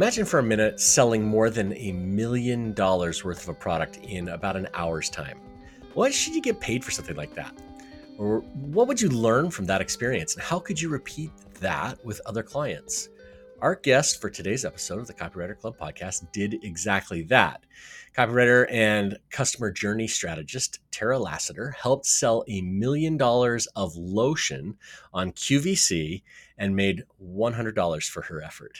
[0.00, 4.28] Imagine for a minute selling more than a million dollars worth of a product in
[4.30, 5.38] about an hour's time.
[5.92, 7.52] What should you get paid for something like that?
[8.16, 10.34] Or what would you learn from that experience?
[10.34, 11.30] And how could you repeat
[11.60, 13.10] that with other clients?
[13.62, 17.66] Our guest for today's episode of the Copywriter Club podcast did exactly that.
[18.16, 24.78] Copywriter and customer journey strategist Tara Lassiter helped sell a million dollars of lotion
[25.12, 26.22] on QVC
[26.56, 28.78] and made $100 for her effort.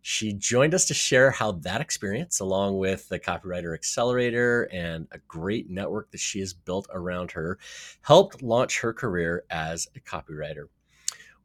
[0.00, 5.18] She joined us to share how that experience, along with the Copywriter Accelerator and a
[5.28, 7.58] great network that she has built around her,
[8.00, 10.68] helped launch her career as a copywriter.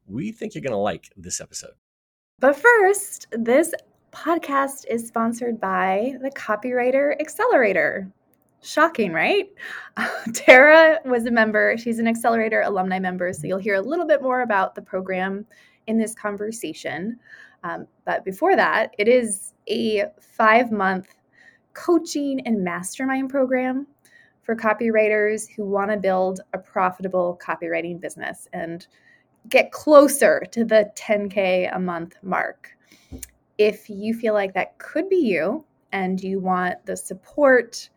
[0.07, 1.73] We think you're going to like this episode.
[2.39, 3.73] But first, this
[4.11, 8.07] podcast is sponsored by the Copywriter Accelerator.
[8.61, 9.47] Shocking, right?
[10.33, 11.75] Tara was a member.
[11.79, 15.47] She's an Accelerator alumni member, so you'll hear a little bit more about the program
[15.87, 17.17] in this conversation.
[17.63, 21.15] Um, but before that, it is a five month
[21.73, 23.87] coaching and mastermind program
[24.43, 28.85] for copywriters who want to build a profitable copywriting business and
[29.49, 32.69] get closer to the 10K a month mark.
[33.57, 37.89] If you feel like that could be you and you want the support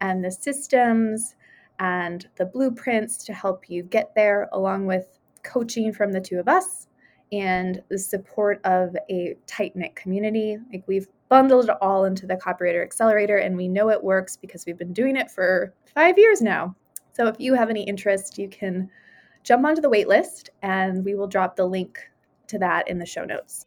[0.00, 1.36] and the systems
[1.78, 6.48] and the blueprints to help you get there, along with coaching from the two of
[6.48, 6.88] us,
[7.32, 10.58] and the support of a tight knit community.
[10.72, 14.64] Like we've bundled it all into the Copywriter Accelerator, and we know it works because
[14.66, 16.74] we've been doing it for five years now.
[17.12, 18.90] So if you have any interest, you can
[19.46, 21.98] jump onto the waitlist, and we will drop the link
[22.48, 23.64] to that in the show notes.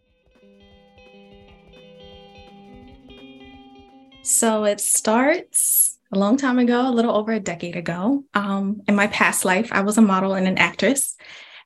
[4.22, 8.24] So it starts a long time ago, a little over a decade ago.
[8.36, 11.16] Um, in my past life, I was a model and an actress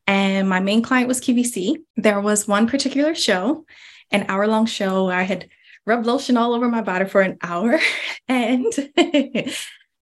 [0.08, 1.77] and my main client was QVC.
[1.95, 3.66] There was one particular show,
[4.11, 5.05] an hour long show.
[5.05, 5.50] Where I had
[5.86, 7.80] rubbed lotion all over my body for an hour.
[8.30, 8.72] And,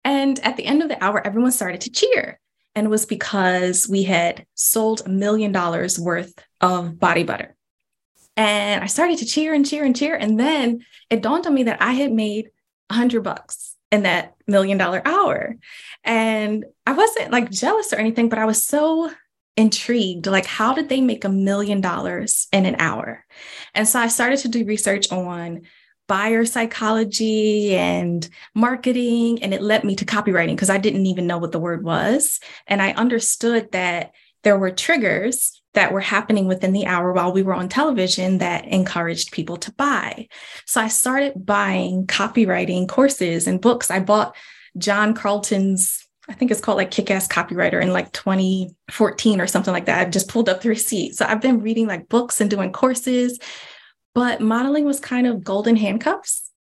[0.05, 2.39] and at the end of the hour, everyone started to cheer.
[2.75, 7.55] And it was because we had sold a million dollars worth of body butter.
[8.37, 10.15] And I started to cheer and cheer and cheer.
[10.15, 12.49] And then it dawned on me that I had made
[12.89, 15.57] a hundred bucks in that million dollar hour.
[16.03, 19.11] And I wasn't like jealous or anything, but I was so
[19.57, 23.25] intrigued like how did they make a million dollars in an hour
[23.75, 25.61] and so i started to do research on
[26.11, 31.37] buyer psychology and marketing and it led me to copywriting because i didn't even know
[31.37, 34.11] what the word was and i understood that
[34.43, 38.65] there were triggers that were happening within the hour while we were on television that
[38.65, 40.27] encouraged people to buy
[40.65, 44.35] so i started buying copywriting courses and books i bought
[44.77, 49.73] john carlton's I think it's called like Kick Ass Copywriter in like 2014 or something
[49.73, 50.07] like that.
[50.07, 51.15] I just pulled up the receipt.
[51.15, 53.37] So I've been reading like books and doing courses,
[54.13, 56.51] but modeling was kind of golden handcuffs.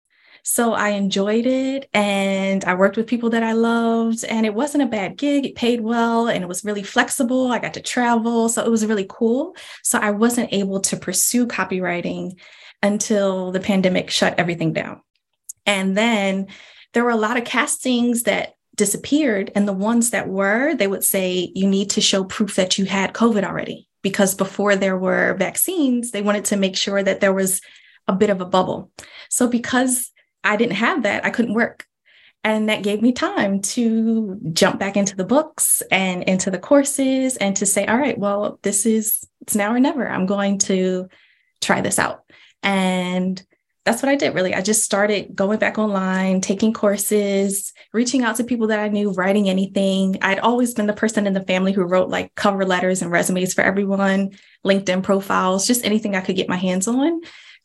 [0.43, 4.85] So I enjoyed it and I worked with people that I loved and it wasn't
[4.85, 5.45] a bad gig.
[5.45, 7.53] It paid well and it was really flexible.
[7.53, 8.49] I got to travel.
[8.49, 9.55] So it was really cool.
[9.83, 12.39] So I wasn't able to pursue copywriting
[12.83, 15.03] until the pandemic shut everything down.
[15.67, 16.47] And then
[16.95, 19.53] there were a lot of castings that disappeared.
[19.55, 22.87] And the ones that were, they would say, you need to show proof that you
[22.87, 23.90] had COVID already.
[24.03, 27.61] Because before there were vaccines, they wanted to make sure that there was
[28.09, 28.91] a bit of a bubble.
[29.29, 30.11] So because
[30.43, 31.87] I didn't have that, I couldn't work.
[32.43, 37.37] And that gave me time to jump back into the books and into the courses
[37.37, 40.09] and to say, all right, well, this is, it's now or never.
[40.09, 41.09] I'm going to
[41.61, 42.25] try this out.
[42.63, 43.43] And
[43.85, 44.55] that's what I did really.
[44.55, 49.13] I just started going back online, taking courses, reaching out to people that I knew,
[49.13, 50.19] writing anything.
[50.21, 53.55] I'd always been the person in the family who wrote like cover letters and resumes
[53.55, 54.31] for everyone,
[54.67, 57.21] LinkedIn profiles, just anything I could get my hands on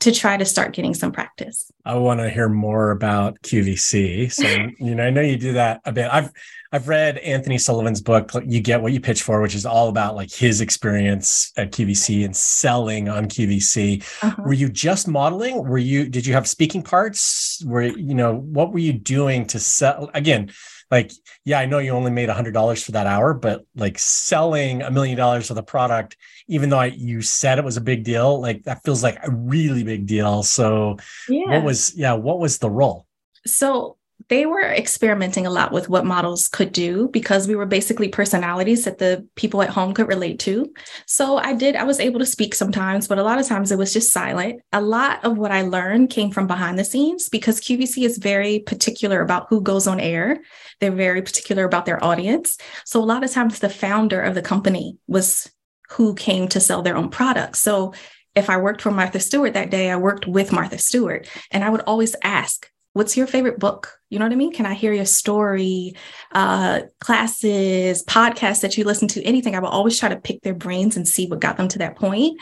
[0.05, 1.71] to try to start getting some practice.
[1.83, 4.31] I want to hear more about QVC.
[4.31, 4.45] So,
[4.85, 6.07] you know, I know you do that a bit.
[6.11, 6.31] I've
[6.71, 10.15] I've read Anthony Sullivan's book, You Get What You Pitch For, which is all about
[10.15, 14.03] like his experience at QVC and selling on QVC.
[14.21, 14.43] Uh-huh.
[14.45, 15.63] Were you just modeling?
[15.67, 17.63] Were you did you have speaking parts?
[17.65, 20.51] Were you know, what were you doing to sell again?
[20.95, 21.11] Like,
[21.43, 24.81] yeah, I know you only made a hundred dollars for that hour, but like selling
[24.81, 26.15] a million dollars of the product,
[26.47, 29.29] even though I, you said it was a big deal, like that feels like a
[29.29, 30.41] really big deal.
[30.41, 30.95] So,
[31.27, 31.49] yeah.
[31.49, 33.07] what was, yeah, what was the role?
[33.45, 33.97] So
[34.27, 38.85] they were experimenting a lot with what models could do because we were basically personalities
[38.85, 40.71] that the people at home could relate to.
[41.05, 43.77] So I did, I was able to speak sometimes, but a lot of times it
[43.77, 44.61] was just silent.
[44.73, 48.59] A lot of what I learned came from behind the scenes because QVC is very
[48.59, 50.39] particular about who goes on air.
[50.79, 52.57] They're very particular about their audience.
[52.83, 55.51] So a lot of times the founder of the company was
[55.91, 57.59] who came to sell their own products.
[57.59, 57.93] So
[58.33, 61.27] if I worked for Martha Stewart that day, I worked with Martha Stewart.
[61.51, 63.99] And I would always ask, what's your favorite book?
[64.09, 64.53] You know what I mean?
[64.53, 65.95] Can I hear your story,
[66.31, 69.53] uh, classes, podcasts that you listen to, anything?
[69.53, 71.97] I will always try to pick their brains and see what got them to that
[71.97, 72.39] point.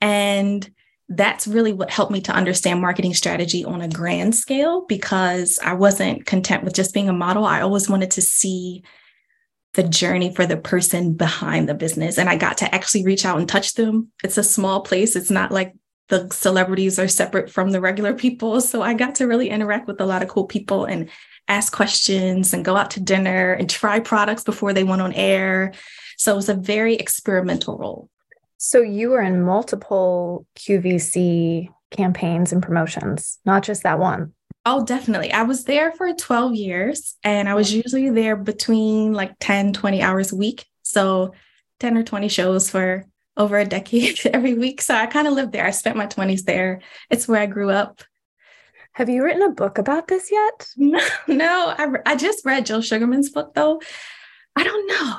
[0.00, 0.68] And
[1.10, 5.74] that's really what helped me to understand marketing strategy on a grand scale because I
[5.74, 7.44] wasn't content with just being a model.
[7.44, 8.82] I always wanted to see
[9.74, 12.16] the journey for the person behind the business.
[12.16, 14.08] And I got to actually reach out and touch them.
[14.24, 15.14] It's a small place.
[15.14, 15.74] It's not like
[16.10, 18.60] the celebrities are separate from the regular people.
[18.60, 21.08] So I got to really interact with a lot of cool people and
[21.48, 25.72] ask questions and go out to dinner and try products before they went on air.
[26.18, 28.10] So it was a very experimental role.
[28.58, 34.34] So you were in multiple QVC campaigns and promotions, not just that one.
[34.66, 35.32] Oh, definitely.
[35.32, 40.02] I was there for 12 years and I was usually there between like 10, 20
[40.02, 40.66] hours a week.
[40.82, 41.32] So
[41.78, 43.06] 10 or 20 shows for
[43.36, 44.82] over a decade every week.
[44.82, 45.66] So I kind of lived there.
[45.66, 46.80] I spent my 20s there.
[47.10, 48.02] It's where I grew up.
[48.92, 50.68] Have you written a book about this yet?
[50.76, 51.74] No, no.
[51.76, 53.80] I, I just read Jill Sugarman's book though.
[54.56, 55.16] I don't know.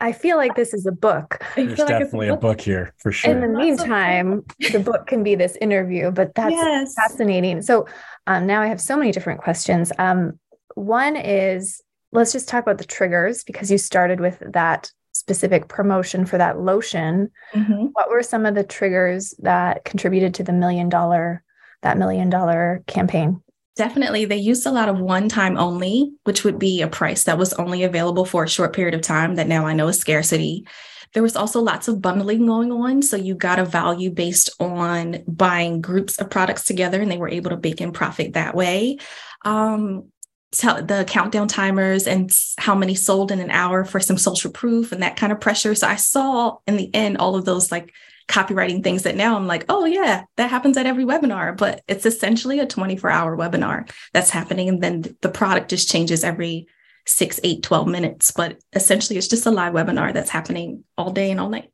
[0.00, 1.42] I feel like this is a book.
[1.56, 2.38] There's like definitely a book.
[2.38, 2.60] a book.
[2.60, 3.32] here for sure.
[3.32, 6.94] In the meantime, the book can be this interview, but that's yes.
[6.94, 7.62] fascinating.
[7.62, 7.88] So
[8.26, 9.90] um, now I have so many different questions.
[9.98, 10.38] Um,
[10.74, 14.92] one is let's just talk about the triggers because you started with that
[15.28, 17.30] specific promotion for that lotion.
[17.52, 17.88] Mm-hmm.
[17.92, 21.44] What were some of the triggers that contributed to the million dollar
[21.82, 23.42] that million dollar campaign?
[23.76, 24.24] Definitely.
[24.24, 27.52] They used a lot of one time only, which would be a price that was
[27.54, 30.66] only available for a short period of time that now I know is scarcity.
[31.12, 33.02] There was also lots of bundling going on.
[33.02, 37.28] So you got a value based on buying groups of products together and they were
[37.28, 38.98] able to bake in profit that way.
[39.44, 40.10] Um,
[40.52, 45.02] the countdown timers and how many sold in an hour for some social proof and
[45.02, 45.74] that kind of pressure.
[45.74, 47.92] So I saw in the end all of those like
[48.28, 52.06] copywriting things that now I'm like, oh, yeah, that happens at every webinar, but it's
[52.06, 54.68] essentially a 24 hour webinar that's happening.
[54.68, 56.66] And then the product just changes every
[57.06, 58.30] six, eight, 12 minutes.
[58.30, 61.70] But essentially, it's just a live webinar that's happening all day and all night.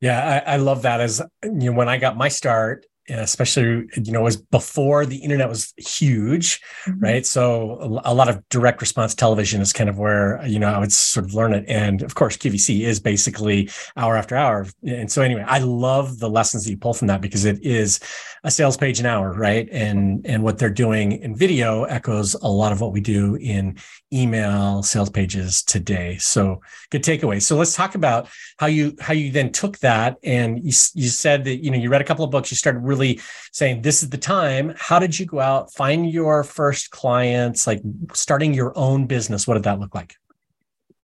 [0.00, 1.00] Yeah, I, I love that.
[1.00, 5.48] As you know, when I got my start, especially you know was before the internet
[5.48, 7.00] was huge mm-hmm.
[7.00, 7.26] right?
[7.26, 10.78] So a, a, lot of direct response television is kind of where you know i
[10.78, 11.64] would sort of learn it.
[11.68, 14.66] And of course qvc is basically hour after hour.
[14.86, 18.00] And so anyway i love the lessons that you pull from that because it is
[18.44, 19.68] a sales page an hour right?
[19.72, 23.78] And and what they're doing in video echoes a lot of what we do in
[24.12, 26.18] email sales pages today.
[26.18, 26.60] So
[26.90, 27.42] good takeaway.
[27.42, 31.44] So let's talk about how you how you then took that and you, you said
[31.44, 33.20] that you know you read a couple of books you started really
[33.52, 34.74] saying this is the time.
[34.76, 37.80] How did you go out find your first clients like
[38.12, 39.48] starting your own business?
[39.48, 40.16] What did that look like?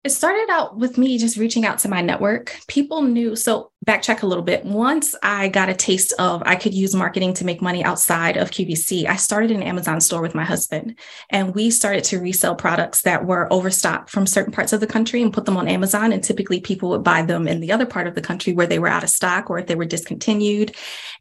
[0.03, 2.57] It started out with me just reaching out to my network.
[2.69, 3.37] People knew.
[3.37, 4.65] So, backtrack a little bit.
[4.65, 8.51] Once I got a taste of I could use marketing to make money outside of
[8.51, 10.99] QVC, I started an Amazon store with my husband.
[11.31, 15.23] And we started to resell products that were overstocked from certain parts of the country
[15.23, 16.13] and put them on Amazon.
[16.13, 18.79] And typically, people would buy them in the other part of the country where they
[18.79, 20.77] were out of stock or if they were discontinued.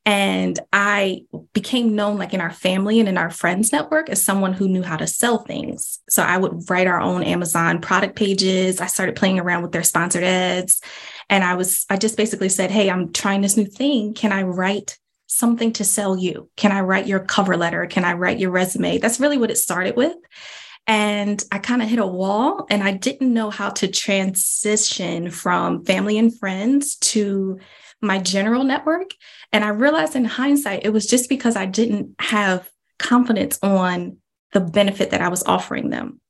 [0.06, 1.22] And I
[1.54, 4.84] became known, like in our family and in our friends network, as someone who knew
[4.84, 6.00] how to sell things.
[6.10, 9.84] So, I would write our own Amazon product pages I started playing around with their
[9.84, 10.82] sponsored ads.
[11.30, 14.14] And I was, I just basically said, Hey, I'm trying this new thing.
[14.14, 14.98] Can I write
[15.28, 16.50] something to sell you?
[16.58, 17.86] Can I write your cover letter?
[17.86, 18.98] Can I write your resume?
[18.98, 20.16] That's really what it started with.
[20.88, 25.86] And I kind of hit a wall and I didn't know how to transition from
[25.86, 27.60] family and friends to
[28.02, 29.12] my general network.
[29.52, 32.68] And I realized in hindsight, it was just because I didn't have
[32.98, 34.18] confidence on
[34.52, 36.22] the benefit that I was offering them.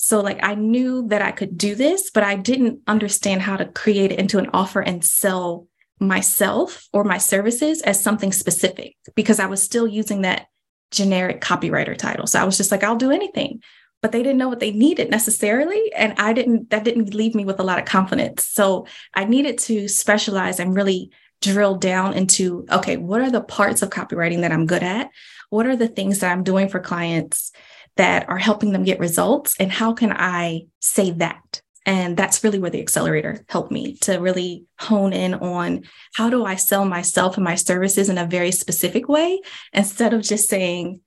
[0.00, 3.64] So, like, I knew that I could do this, but I didn't understand how to
[3.66, 5.66] create it into an offer and sell
[5.98, 10.46] myself or my services as something specific because I was still using that
[10.92, 12.28] generic copywriter title.
[12.28, 13.60] So I was just like, I'll do anything.
[14.00, 15.92] But they didn't know what they needed necessarily.
[15.92, 18.46] And I didn't, that didn't leave me with a lot of confidence.
[18.46, 23.82] So I needed to specialize and really drill down into okay, what are the parts
[23.82, 25.10] of copywriting that I'm good at?
[25.50, 27.50] What are the things that I'm doing for clients
[27.98, 32.58] that are helping them get results and how can i say that and that's really
[32.58, 35.82] where the accelerator helped me to really hone in on
[36.14, 39.40] how do i sell myself and my services in a very specific way
[39.72, 41.00] instead of just saying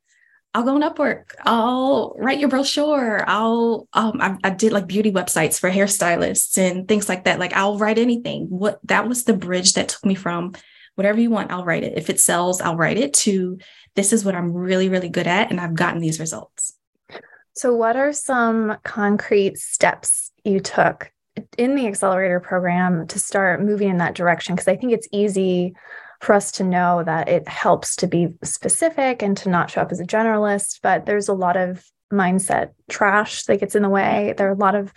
[0.53, 1.33] I'll go on Upwork.
[1.45, 3.23] I'll write your brochure.
[3.25, 7.39] I'll um, I, I, did like beauty websites for hairstylists and things like that.
[7.39, 8.47] Like I'll write anything.
[8.49, 10.51] What that was the bridge that took me from
[10.95, 11.97] whatever you want, I'll write it.
[11.97, 13.57] If it sells, I'll write it to
[13.95, 15.51] this is what I'm really, really good at.
[15.51, 16.60] And I've gotten these results.
[17.53, 21.11] So, what are some concrete steps you took
[21.57, 24.55] in the accelerator program to start moving in that direction?
[24.55, 25.75] Because I think it's easy
[26.21, 29.91] for us to know that it helps to be specific and to not show up
[29.91, 34.33] as a generalist, but there's a lot of mindset trash that gets in the way.
[34.37, 34.93] There are a lot of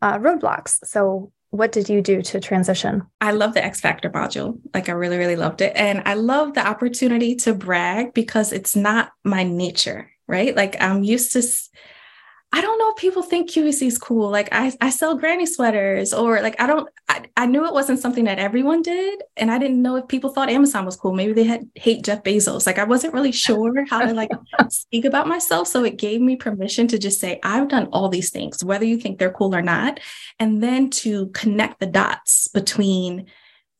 [0.00, 0.78] uh, roadblocks.
[0.84, 3.02] So, what did you do to transition?
[3.20, 4.58] I love the X Factor module.
[4.72, 5.72] Like, I really, really loved it.
[5.76, 10.56] And I love the opportunity to brag because it's not my nature, right?
[10.56, 11.42] Like, I'm used to
[12.54, 14.28] I don't know if people think QVC is cool.
[14.28, 17.98] Like I, I sell granny sweaters or like I don't I, I knew it wasn't
[17.98, 19.22] something that everyone did.
[19.38, 21.14] And I didn't know if people thought Amazon was cool.
[21.14, 22.66] Maybe they had hate Jeff Bezos.
[22.66, 24.30] Like I wasn't really sure how to like
[24.68, 25.66] speak about myself.
[25.66, 28.98] So it gave me permission to just say, I've done all these things, whether you
[28.98, 29.98] think they're cool or not.
[30.38, 33.26] And then to connect the dots between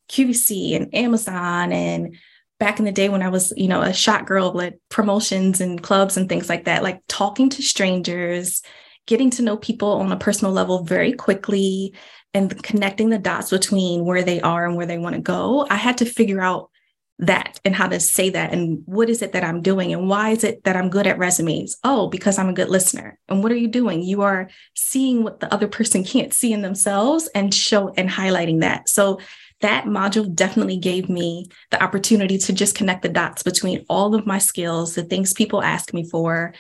[0.09, 2.17] QVC and Amazon and
[2.63, 5.83] back in the day when I was, you know, a shot girl at promotions and
[5.83, 8.63] clubs and things like that, like talking to strangers,
[9.09, 11.93] getting to know people on a personal level very quickly
[12.33, 15.67] and connecting the dots between where they are and where they want to go.
[15.71, 16.71] I had to figure out
[17.19, 20.31] that and how to say that and what is it that I'm doing and why
[20.31, 21.77] is it that I'm good at resumes?
[21.83, 23.19] Oh, because I'm a good listener.
[23.29, 24.03] And what are you doing?
[24.03, 28.61] You are seeing what the other person can't see in themselves and show and highlighting
[28.61, 28.89] that.
[28.89, 29.19] So
[29.63, 34.27] that module definitely gave me the opportunity to just connect the dots between all of
[34.27, 36.55] my skills, the things people ask me for,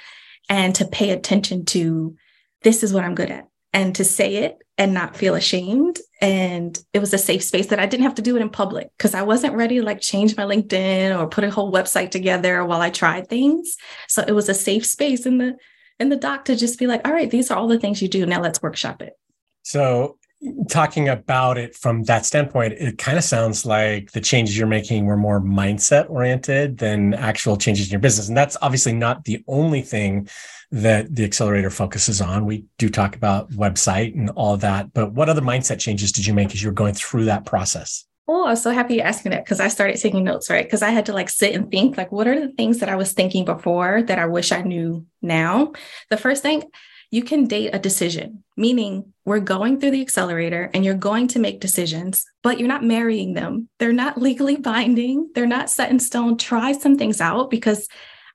[0.48, 2.16] and to pay attention to
[2.62, 5.98] this is what I'm good at and to say it and not feel ashamed.
[6.20, 8.90] And it was a safe space that I didn't have to do it in public
[8.96, 12.64] because I wasn't ready to like change my LinkedIn or put a whole website together
[12.64, 13.76] while I tried things.
[14.08, 15.56] So it was a safe space in the
[15.98, 18.08] in the doc to just be like, all right, these are all the things you
[18.08, 18.26] do.
[18.26, 19.12] Now let's workshop it.
[19.62, 20.18] So
[20.68, 25.06] talking about it from that standpoint, it kind of sounds like the changes you're making
[25.06, 28.28] were more mindset oriented than actual changes in your business.
[28.28, 30.28] And that's obviously not the only thing
[30.70, 32.46] that the accelerator focuses on.
[32.46, 36.34] We do talk about website and all that, but what other mindset changes did you
[36.34, 38.06] make as you were going through that process?
[38.28, 40.64] Oh, I'm so happy you're asking that because I started taking notes, right?
[40.64, 42.96] Because I had to like sit and think, like, what are the things that I
[42.96, 45.72] was thinking before that I wish I knew now?
[46.08, 46.62] The first thing,
[47.12, 51.38] you can date a decision, meaning we're going through the accelerator and you're going to
[51.38, 53.68] make decisions, but you're not marrying them.
[53.78, 56.38] They're not legally binding, they're not set in stone.
[56.38, 57.86] Try some things out because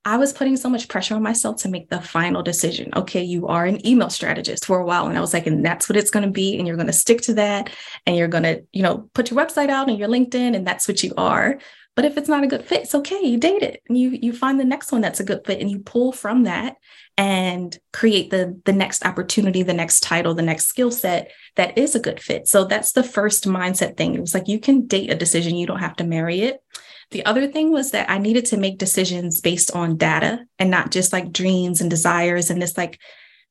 [0.05, 2.91] I was putting so much pressure on myself to make the final decision.
[2.95, 5.07] Okay, you are an email strategist for a while.
[5.07, 6.57] And I was like, and that's what it's going to be.
[6.57, 7.71] And you're going to stick to that.
[8.05, 10.87] And you're going to, you know, put your website out and your LinkedIn, and that's
[10.87, 11.57] what you are.
[11.97, 13.19] But if it's not a good fit, it's okay.
[13.23, 15.69] You date it and you you find the next one that's a good fit and
[15.69, 16.75] you pull from that
[17.17, 21.95] and create the the next opportunity, the next title, the next skill set that is
[21.95, 22.47] a good fit.
[22.47, 24.13] So that's the first mindset thing.
[24.13, 26.61] It was like you can date a decision, you don't have to marry it.
[27.09, 30.91] The other thing was that I needed to make decisions based on data and not
[30.91, 32.99] just like dreams and desires and this like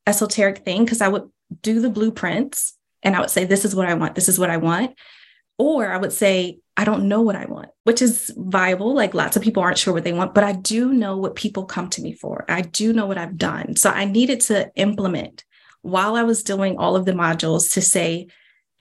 [0.07, 1.29] esoteric thing because I would
[1.63, 4.51] do the blueprints and I would say this is what I want, this is what
[4.51, 4.97] I want.
[5.59, 8.95] Or I would say, I don't know what I want, which is viable.
[8.95, 11.65] Like lots of people aren't sure what they want, but I do know what people
[11.65, 12.45] come to me for.
[12.49, 13.77] I do know what I've done.
[13.77, 15.45] So I needed to implement
[15.83, 18.27] while I was doing all of the modules to say,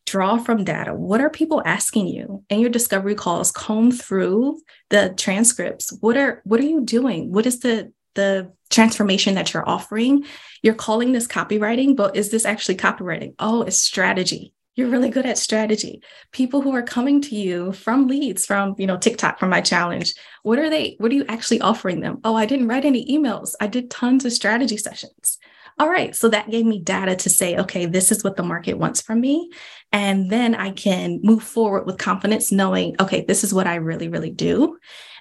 [0.06, 0.94] draw from data.
[0.94, 2.44] What are people asking you?
[2.50, 4.60] In your discovery calls, comb through
[4.90, 5.96] the transcripts.
[6.02, 7.32] What are what are you doing?
[7.32, 10.26] What is the the transformation that you're offering?
[10.62, 13.36] You're calling this copywriting, but is this actually copywriting?
[13.40, 16.02] Oh, it's strategy you're really good at strategy.
[16.32, 20.14] People who are coming to you from leads from you know tiktok from my challenge
[20.44, 22.20] what are they what are you actually offering them?
[22.24, 23.54] Oh i didn't write any emails.
[23.60, 25.38] I did tons of strategy sessions.
[25.80, 28.78] All right so that gave me data to say okay this is what the market
[28.78, 29.50] wants from me.
[29.92, 34.10] And then i can move forward with confidence knowing okay this is what i really
[34.10, 34.78] really do.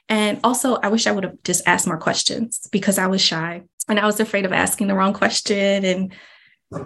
[0.08, 3.62] And also i wish i would have just asked more questions because i was shy
[3.88, 6.12] and i was afraid of asking the wrong question and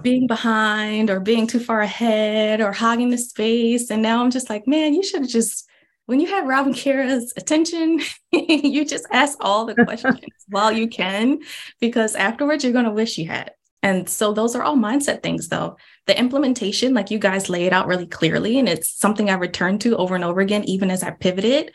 [0.02, 3.90] being behind or being too far ahead or hogging the space.
[3.90, 5.68] And now I'm just like, man, you should have just,
[6.06, 8.00] when you have Rob and Kira's attention,
[8.32, 11.40] you just ask all the questions while you can,
[11.80, 13.52] because afterwards you're going to wish you had.
[13.82, 15.76] And so those are all mindset things, though.
[16.06, 19.78] The implementation, like you guys lay it out really clearly, and it's something I return
[19.80, 21.72] to over and over again, even as I pivoted.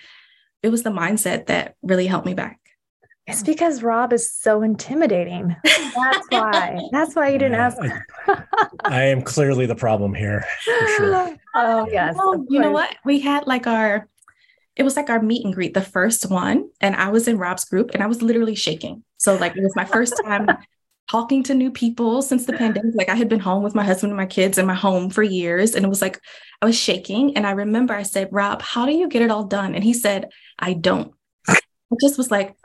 [0.61, 2.59] It was the mindset that really helped me back.
[3.25, 5.55] It's because Rob is so intimidating.
[5.63, 6.79] That's why.
[6.91, 7.77] That's why you didn't ask.
[8.83, 10.45] I am clearly the problem here.
[10.65, 11.37] For sure.
[11.55, 12.15] Oh yes.
[12.17, 12.95] Well, you know what?
[13.05, 14.09] We had like our
[14.75, 16.69] it was like our meet and greet, the first one.
[16.81, 19.03] And I was in Rob's group and I was literally shaking.
[19.17, 20.47] So like it was my first time
[21.11, 22.95] talking to new people since the pandemic.
[22.95, 25.21] Like I had been home with my husband and my kids in my home for
[25.21, 25.75] years.
[25.75, 26.19] And it was like
[26.61, 27.37] I was shaking.
[27.37, 29.75] And I remember I said, Rob, how do you get it all done?
[29.75, 31.13] And he said, I don't.
[31.47, 32.55] I just was like,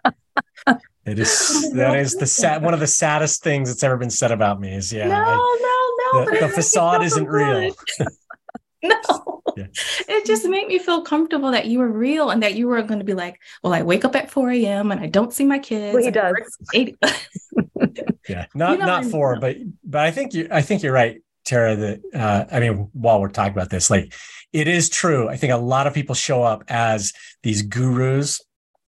[1.04, 4.30] it is that is the sad one of the saddest things that's ever been said
[4.30, 5.08] about me is yeah.
[5.08, 7.74] No, I, no, know, the, the facade isn't real.
[8.82, 9.66] no, yeah.
[10.08, 13.00] it just made me feel comfortable that you were real and that you were going
[13.00, 14.92] to be like, well, I wake up at 4 a.m.
[14.92, 15.94] and I don't see my kids.
[15.94, 16.58] Well, he does.
[18.28, 21.20] yeah, not you know not four, but but I think you I think you're right,
[21.44, 21.76] Tara.
[21.76, 24.12] That uh, I mean, while we're talking about this, like
[24.52, 25.28] it is true.
[25.28, 28.40] I think a lot of people show up as these gurus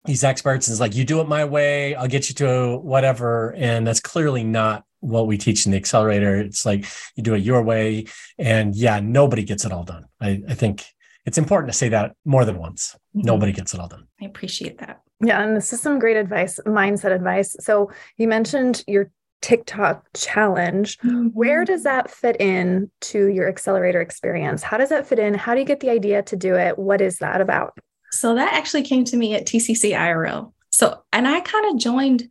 [0.06, 3.54] these experts and it's like you do it my way i'll get you to whatever
[3.58, 7.40] and that's clearly not what we teach in the accelerator it's like you do it
[7.40, 8.06] your way
[8.38, 10.86] and yeah nobody gets it all done i, I think
[11.26, 13.26] it's important to say that more than once mm-hmm.
[13.26, 16.60] nobody gets it all done i appreciate that yeah and this is some great advice
[16.66, 19.10] mindset advice so you mentioned your
[19.44, 20.98] TikTok challenge.
[21.00, 21.28] Mm-hmm.
[21.34, 24.64] Where does that fit in to your accelerator experience?
[24.64, 25.34] How does that fit in?
[25.34, 26.80] How do you get the idea to do it?
[26.80, 27.78] What is that about?
[28.14, 30.54] So that actually came to me at TCC IRL.
[30.70, 32.30] So, and I kind of joined,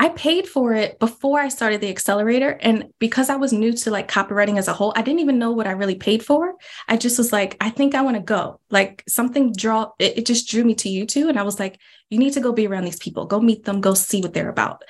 [0.00, 2.50] I paid for it before I started the accelerator.
[2.50, 5.50] And because I was new to like copywriting as a whole, I didn't even know
[5.50, 6.54] what I really paid for.
[6.86, 8.60] I just was like, I think I want to go.
[8.70, 11.28] Like something draw, it, it just drew me to you two.
[11.28, 11.78] And I was like,
[12.10, 14.48] you need to go be around these people, go meet them, go see what they're
[14.48, 14.84] about.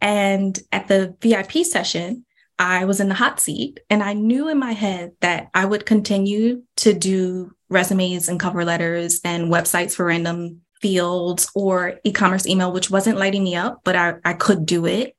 [0.00, 2.24] And at the VIP session,
[2.58, 5.86] I was in the hot seat and I knew in my head that I would
[5.86, 12.72] continue to do resumes and cover letters and websites for random fields or e-commerce email,
[12.72, 15.16] which wasn't lighting me up, but I, I could do it.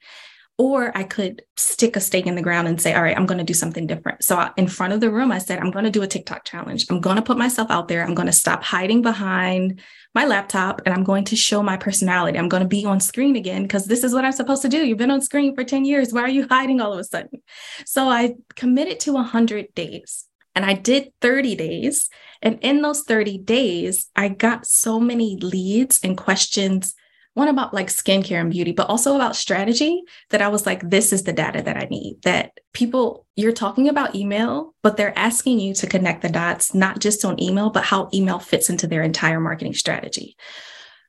[0.60, 3.40] Or I could stick a stake in the ground and say, all right, I'm going
[3.40, 4.24] to do something different.
[4.24, 6.86] So in front of the room, I said, I'm going to do a TikTok challenge.
[6.92, 8.04] I'm going to put myself out there.
[8.04, 9.82] I'm going to stop hiding behind
[10.14, 12.38] my laptop and I'm going to show my personality.
[12.38, 14.86] I'm going to be on screen again because this is what I'm supposed to do.
[14.86, 16.14] You've been on screen for 10 years.
[16.14, 17.42] Why are you hiding all of a sudden?
[17.88, 22.10] So I committed to 100 days and I did 30 days.
[22.44, 26.94] And in those 30 days, I got so many leads and questions
[27.34, 31.12] one about like skincare and beauty, but also about strategy that I was like, this
[31.12, 32.20] is the data that I need.
[32.24, 37.00] That people, you're talking about email, but they're asking you to connect the dots, not
[37.00, 40.36] just on email, but how email fits into their entire marketing strategy.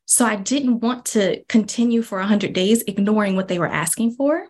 [0.06, 4.46] So I didn't want to continue for 100 days ignoring what they were asking for.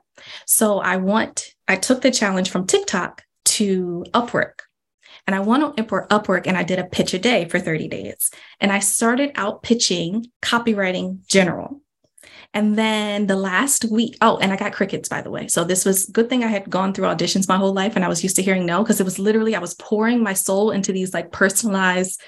[0.47, 4.64] So I want, I took the challenge from TikTok to Upwork.
[5.27, 8.31] And I went on Upwork and I did a pitch a day for 30 days.
[8.61, 11.81] And I started out pitching copywriting general.
[12.53, 15.49] And then the last week, oh, and I got crickets, by the way.
[15.49, 18.09] So this was good thing I had gone through auditions my whole life and I
[18.09, 20.93] was used to hearing no, because it was literally, I was pouring my soul into
[20.93, 22.21] these like personalized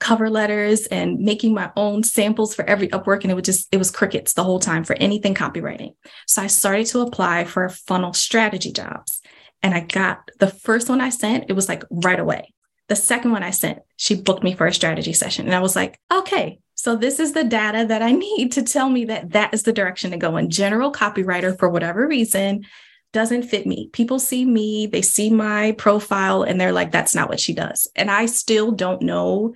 [0.00, 3.22] cover letters and making my own samples for every Upwork.
[3.22, 5.94] And it was just, it was crickets the whole time for anything copywriting.
[6.26, 9.19] So I started to apply for funnel strategy jobs.
[9.62, 12.54] And I got the first one I sent, it was like right away.
[12.88, 15.46] The second one I sent, she booked me for a strategy session.
[15.46, 18.88] And I was like, okay, so this is the data that I need to tell
[18.88, 20.50] me that that is the direction to go in.
[20.50, 22.64] General copywriter, for whatever reason,
[23.12, 23.90] doesn't fit me.
[23.92, 27.88] People see me, they see my profile, and they're like, that's not what she does.
[27.96, 29.54] And I still don't know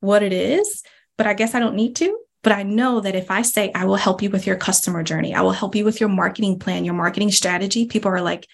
[0.00, 0.82] what it is,
[1.16, 2.18] but I guess I don't need to.
[2.42, 5.34] But I know that if I say, I will help you with your customer journey,
[5.34, 8.46] I will help you with your marketing plan, your marketing strategy, people are like,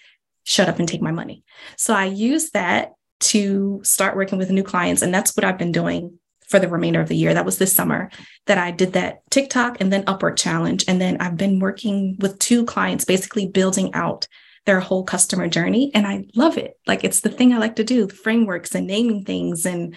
[0.43, 1.43] shut up and take my money.
[1.77, 5.01] So I use that to start working with new clients.
[5.01, 7.33] And that's what I've been doing for the remainder of the year.
[7.33, 8.09] That was this summer
[8.47, 10.83] that I did that TikTok and then Upwork challenge.
[10.87, 14.27] And then I've been working with two clients, basically building out
[14.65, 15.91] their whole customer journey.
[15.93, 16.77] And I love it.
[16.85, 19.95] Like it's the thing I like to do frameworks and naming things and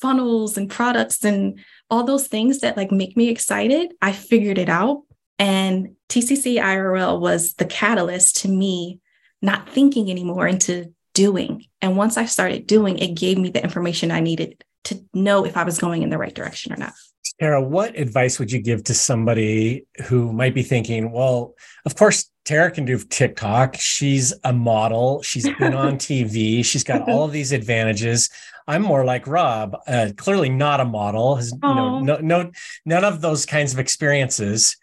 [0.00, 1.58] funnels and products and
[1.90, 3.92] all those things that like make me excited.
[4.00, 5.02] I figured it out.
[5.38, 9.00] And TCC IRL was the catalyst to me
[9.42, 11.64] not thinking anymore into doing.
[11.80, 15.56] And once I started doing, it gave me the information I needed to know if
[15.56, 16.92] I was going in the right direction or not.
[17.40, 22.30] Tara, what advice would you give to somebody who might be thinking, well, of course,
[22.44, 23.76] Tara can do TikTok.
[23.78, 25.22] She's a model.
[25.22, 26.64] She's been on TV.
[26.64, 28.30] She's got all of these advantages.
[28.66, 31.36] I'm more like Rob, uh, clearly not a model.
[31.36, 32.50] Has you know no, no
[32.84, 34.76] none of those kinds of experiences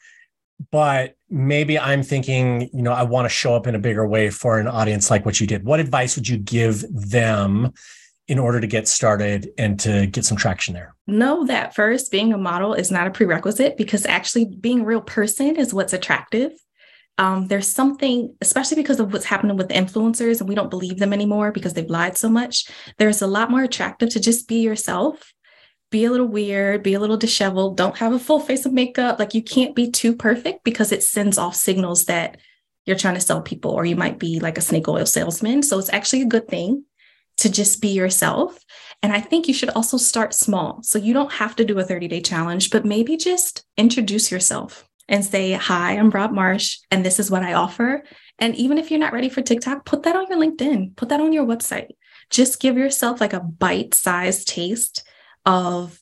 [0.72, 4.30] but maybe I'm thinking, you know, I want to show up in a bigger way
[4.30, 5.66] for an audience like what you did.
[5.66, 7.74] What advice would you give them
[8.28, 10.96] in order to get started and to get some traction there?
[11.08, 15.02] Know that first, being a model is not a prerequisite because actually being a real
[15.02, 16.52] person is what's attractive.
[17.18, 21.14] Um, there's something, especially because of what's happening with influencers, and we don't believe them
[21.14, 22.66] anymore because they've lied so much.
[22.98, 25.34] There's a lot more attractive to just be yourself
[25.96, 29.18] be a little weird, be a little disheveled, don't have a full face of makeup.
[29.18, 32.36] Like you can't be too perfect because it sends off signals that
[32.86, 35.64] you're trying to sell people or you might be like a snake oil salesman.
[35.64, 36.84] So it's actually a good thing
[37.38, 38.60] to just be yourself.
[39.02, 40.84] And I think you should also start small.
[40.84, 44.86] So you don't have to do a 30 day challenge, but maybe just introduce yourself
[45.08, 48.04] and say, Hi, I'm Rob Marsh, and this is what I offer.
[48.38, 51.22] And even if you're not ready for TikTok, put that on your LinkedIn, put that
[51.22, 51.92] on your website.
[52.30, 55.08] Just give yourself like a bite sized taste
[55.46, 56.02] of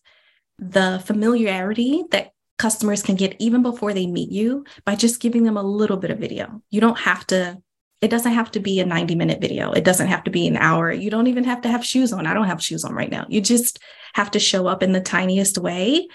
[0.59, 5.57] the familiarity that customers can get even before they meet you by just giving them
[5.57, 6.61] a little bit of video.
[6.69, 7.61] You don't have to,
[8.01, 9.71] it doesn't have to be a 90 minute video.
[9.71, 10.91] It doesn't have to be an hour.
[10.91, 12.27] You don't even have to have shoes on.
[12.27, 13.25] I don't have shoes on right now.
[13.27, 13.79] You just
[14.13, 16.07] have to show up in the tiniest way.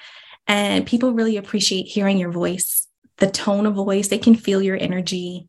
[0.46, 2.86] And people really appreciate hearing your voice,
[3.18, 4.08] the tone of voice.
[4.08, 5.48] They can feel your energy,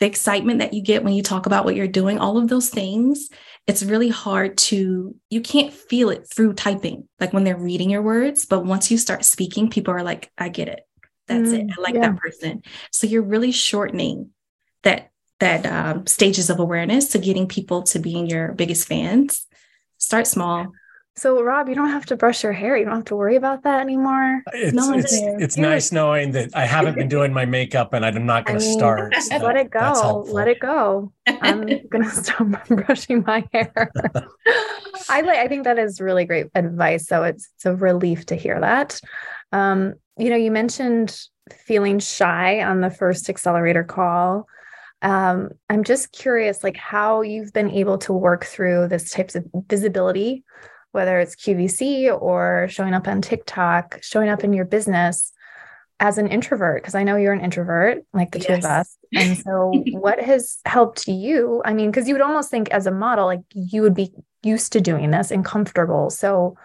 [0.00, 2.70] the excitement that you get when you talk about what you're doing, all of those
[2.70, 3.28] things
[3.66, 8.02] it's really hard to you can't feel it through typing like when they're reading your
[8.02, 10.80] words but once you start speaking people are like i get it.
[11.28, 12.10] That's mm, it i like yeah.
[12.10, 12.62] that person.
[12.90, 14.30] So you're really shortening
[14.82, 19.46] that that um, stages of awareness to getting people to being your biggest fans.
[19.98, 20.72] Start small
[21.14, 22.74] so, Rob, you don't have to brush your hair.
[22.74, 24.42] You don't have to worry about that anymore.
[24.54, 28.24] It's, no it's, it's nice knowing that I haven't been doing my makeup and I'm
[28.24, 29.14] not going to start.
[29.22, 30.24] So let it go.
[30.28, 31.12] Let it go.
[31.26, 33.90] I'm going to stop brushing my hair.
[35.08, 35.38] I like.
[35.38, 37.06] I think that is really great advice.
[37.06, 39.00] So it's it's a relief to hear that.
[39.52, 41.16] Um, you know, you mentioned
[41.52, 44.46] feeling shy on the first accelerator call.
[45.02, 49.46] Um, I'm just curious, like how you've been able to work through this types of
[49.68, 50.44] visibility
[50.92, 55.32] whether it's QVC or showing up on TikTok, showing up in your business
[56.00, 58.46] as an introvert, because I know you're an introvert, like the yes.
[58.46, 58.96] two of us.
[59.14, 61.62] And so, what has helped you?
[61.64, 64.72] I mean, because you would almost think as a model, like you would be used
[64.72, 66.10] to doing this and comfortable.
[66.10, 66.56] So,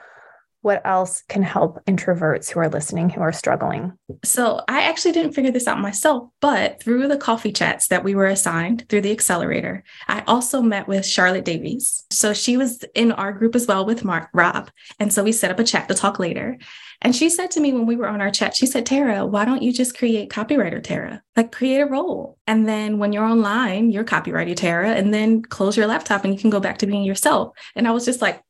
[0.61, 3.97] what else can help introverts who are listening who are struggling?
[4.23, 8.15] So, I actually didn't figure this out myself, but through the coffee chats that we
[8.15, 12.05] were assigned through the accelerator, I also met with Charlotte Davies.
[12.11, 14.69] So, she was in our group as well with Mark Rob.
[14.99, 16.57] And so, we set up a chat to talk later.
[17.01, 19.45] And she said to me when we were on our chat, she said, Tara, why
[19.45, 21.21] don't you just create copywriter Tara?
[21.35, 22.37] Like create a role.
[22.47, 26.39] And then when you're online, you're copywriter Tara, and then close your laptop and you
[26.39, 27.55] can go back to being yourself.
[27.75, 28.41] And I was just like,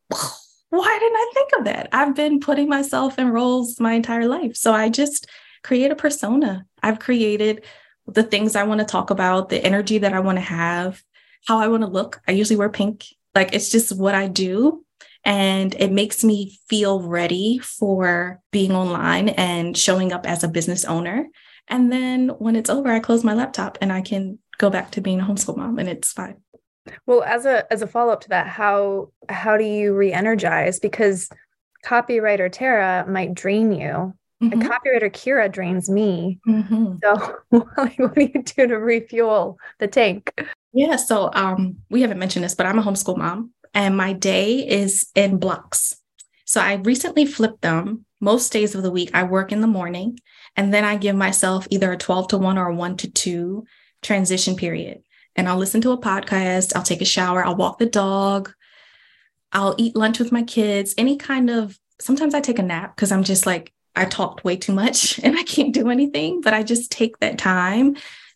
[0.69, 1.89] why didn't I think of that?
[1.91, 4.55] I've been putting myself in roles my entire life.
[4.55, 5.27] So I just
[5.63, 6.65] create a persona.
[6.83, 7.65] I've created
[8.05, 11.01] the things I want to talk about, the energy that I want to have,
[11.45, 12.21] how I want to look.
[12.27, 13.05] I usually wear pink.
[13.35, 14.83] Like it's just what I do.
[15.23, 20.85] And it makes me feel ready for being online and showing up as a business
[20.85, 21.27] owner.
[21.67, 25.01] And then when it's over, I close my laptop and I can go back to
[25.01, 26.37] being a homeschool mom and it's fine.
[27.05, 30.79] Well, as a as a follow up to that, how how do you re-energize?
[30.79, 31.29] Because
[31.85, 34.13] copywriter Tara might drain you.
[34.41, 34.61] Mm-hmm.
[34.61, 36.39] copywriter Kira drains me.
[36.47, 36.97] Mm-hmm.
[37.03, 40.31] So, what do you do to refuel the tank?
[40.73, 40.95] Yeah.
[40.95, 45.09] So, um, we haven't mentioned this, but I'm a homeschool mom, and my day is
[45.15, 45.95] in blocks.
[46.45, 48.05] So, I recently flipped them.
[48.19, 50.19] Most days of the week, I work in the morning,
[50.55, 53.65] and then I give myself either a 12 to 1 or a 1 to 2
[54.03, 55.01] transition period
[55.37, 58.51] and I'll listen to a podcast, I'll take a shower, I'll walk the dog,
[59.53, 63.11] I'll eat lunch with my kids, any kind of sometimes I take a nap because
[63.11, 66.63] I'm just like, I talked way too much and I can't do anything, but I
[66.63, 67.95] just take that time.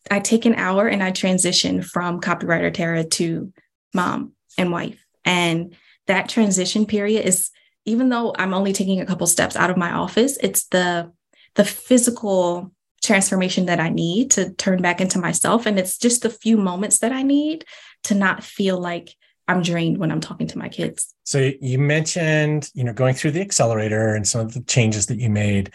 [0.09, 3.53] I take an hour and I transition from copywriter Tara to
[3.93, 5.03] mom and wife.
[5.25, 5.75] And
[6.07, 7.51] that transition period is,
[7.85, 11.11] even though I'm only taking a couple steps out of my office, it's the
[11.55, 15.65] the physical transformation that I need to turn back into myself.
[15.65, 17.65] And it's just the few moments that I need
[18.03, 19.15] to not feel like
[19.47, 21.13] I'm drained when I'm talking to my kids.
[21.23, 25.19] So you mentioned, you know, going through the accelerator and some of the changes that
[25.19, 25.71] you made.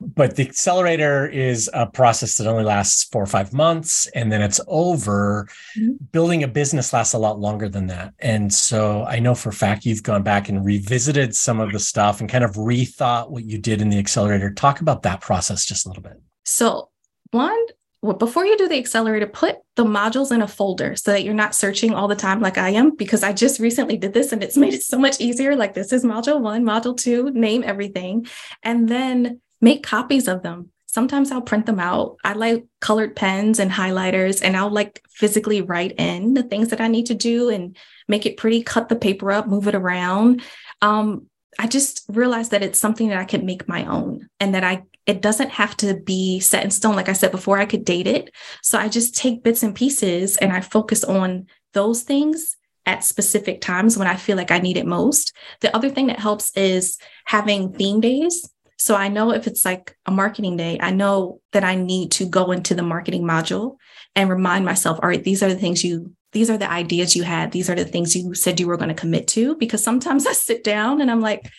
[0.00, 4.42] But the accelerator is a process that only lasts four or five months and then
[4.42, 5.48] it's over.
[5.76, 6.04] Mm-hmm.
[6.12, 8.14] Building a business lasts a lot longer than that.
[8.20, 11.80] And so I know for a fact you've gone back and revisited some of the
[11.80, 14.52] stuff and kind of rethought what you did in the accelerator.
[14.52, 16.20] Talk about that process just a little bit.
[16.48, 16.88] So,
[17.30, 17.62] one,
[18.00, 21.34] well, before you do the accelerator, put the modules in a folder so that you're
[21.34, 24.42] not searching all the time like I am, because I just recently did this and
[24.42, 25.54] it's made it so much easier.
[25.54, 28.26] Like, this is module one, module two, name everything,
[28.62, 30.70] and then make copies of them.
[30.86, 32.16] Sometimes I'll print them out.
[32.24, 36.80] I like colored pens and highlighters, and I'll like physically write in the things that
[36.80, 37.76] I need to do and
[38.08, 40.42] make it pretty, cut the paper up, move it around.
[40.80, 41.26] Um,
[41.58, 44.84] I just realized that it's something that I could make my own and that I
[45.08, 46.94] it doesn't have to be set in stone.
[46.94, 48.30] Like I said before, I could date it.
[48.62, 53.62] So I just take bits and pieces and I focus on those things at specific
[53.62, 55.34] times when I feel like I need it most.
[55.60, 58.48] The other thing that helps is having theme days.
[58.76, 62.26] So I know if it's like a marketing day, I know that I need to
[62.26, 63.76] go into the marketing module
[64.14, 67.22] and remind myself, all right, these are the things you these are the ideas you
[67.22, 67.52] had.
[67.52, 69.56] These are the things you said you were going to commit to.
[69.56, 71.50] Because sometimes I sit down and I'm like,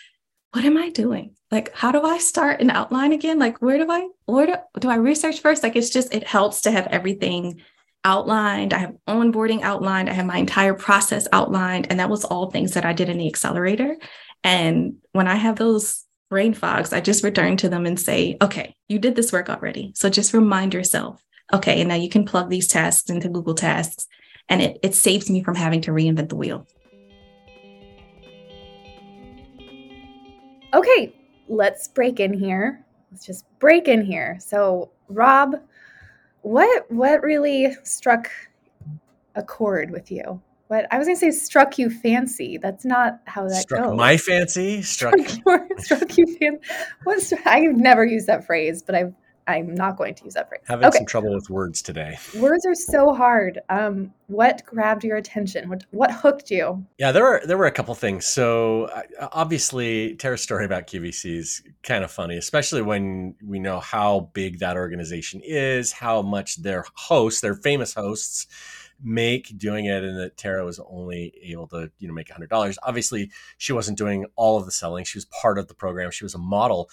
[0.51, 1.33] what am I doing?
[1.51, 3.39] Like, how do I start an outline again?
[3.39, 5.63] Like, where do I, where do, do I research first?
[5.63, 7.61] Like, it's just, it helps to have everything
[8.05, 8.73] outlined.
[8.73, 10.09] I have onboarding outlined.
[10.09, 11.87] I have my entire process outlined.
[11.89, 13.97] And that was all things that I did in the accelerator.
[14.43, 18.75] And when I have those brain fogs, I just return to them and say, okay,
[18.87, 19.91] you did this work already.
[19.95, 24.07] So just remind yourself, okay, and now you can plug these tasks into Google Tasks.
[24.47, 26.67] And it, it saves me from having to reinvent the wheel.
[30.71, 31.15] Okay,
[31.49, 32.85] let's break in here.
[33.11, 34.37] Let's just break in here.
[34.39, 35.55] So, Rob,
[36.41, 38.31] what what really struck
[39.35, 40.41] a chord with you?
[40.67, 42.57] What I was gonna say struck you fancy.
[42.57, 43.97] That's not how that struck goes.
[43.97, 44.83] my fancy.
[44.83, 45.17] Struck.
[45.17, 46.61] struck, your, struck you fancy.
[47.03, 49.13] What's I've never used that phrase, but I've
[49.49, 50.61] I'm not going to use that phrase.
[50.67, 50.97] Having okay.
[50.97, 52.17] some trouble with words today.
[52.37, 53.59] Words are so hard.
[53.69, 55.69] Um, what grabbed your attention?
[55.69, 56.85] What what hooked you?
[56.99, 58.27] Yeah, there were there were a couple things.
[58.27, 63.79] So uh, obviously, Tara's story about QVC is kind of funny, especially when we know
[63.79, 68.45] how big that organization is, how much their hosts, their famous hosts,
[69.01, 72.77] make doing it and that Tara was only able to, you know, make $100.
[72.83, 75.05] Obviously, she wasn't doing all of the selling.
[75.05, 76.11] She was part of the program.
[76.11, 76.89] She was a model,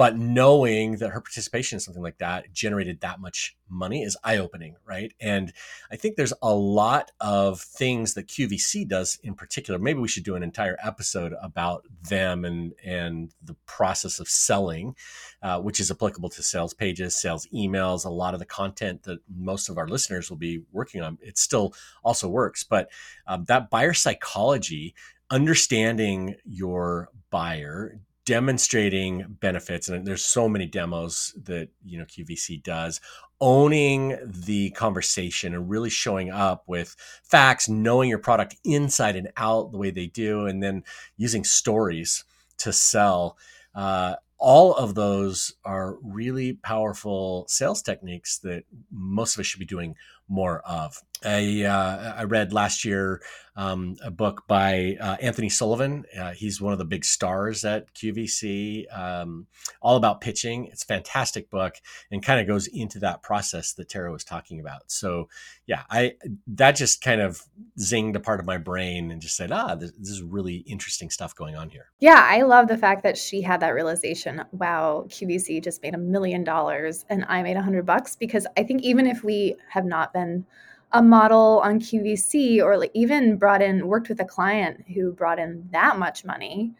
[0.00, 4.74] but knowing that her participation in something like that generated that much money is eye-opening
[4.86, 5.12] right?
[5.20, 5.52] And
[5.92, 10.24] i think there's a lot of things that qvc does in particular maybe we should
[10.24, 14.96] do an entire episode about them and and the process of selling
[15.42, 19.18] uh, which is applicable to sales pages sales emails a lot of the content that
[19.28, 21.18] most of our listeners will be working on.
[21.20, 22.90] It still also works but
[23.26, 24.94] um, that buyer psychology
[25.30, 33.00] understanding your buyer demonstrating benefits and there's so many demos that you know qvc does
[33.40, 39.72] owning the conversation and really showing up with facts knowing your product inside and out
[39.72, 40.84] the way they do and then
[41.16, 42.24] using stories
[42.58, 43.38] to sell
[43.74, 49.66] uh, all of those are really powerful sales techniques that most of us should be
[49.66, 49.94] doing
[50.28, 51.02] more of.
[51.24, 53.20] I, uh, I read last year
[53.56, 56.04] um, a book by uh, Anthony Sullivan.
[56.18, 59.46] Uh, he's one of the big stars at QVC, um,
[59.82, 60.66] all about pitching.
[60.66, 61.74] It's a fantastic book
[62.10, 64.90] and kind of goes into that process that Tara was talking about.
[64.90, 65.28] So,
[65.66, 66.14] yeah, I
[66.46, 67.42] that just kind of
[67.78, 71.10] zinged a part of my brain and just said, ah, this, this is really interesting
[71.10, 71.90] stuff going on here.
[71.98, 74.42] Yeah, I love the fact that she had that realization.
[74.52, 78.62] Wow, QVC just made a million dollars and I made a hundred bucks because I
[78.62, 80.46] think even if we have not been
[80.92, 85.38] a model on QVC or like even brought in, worked with a client who brought
[85.38, 86.72] in that much money,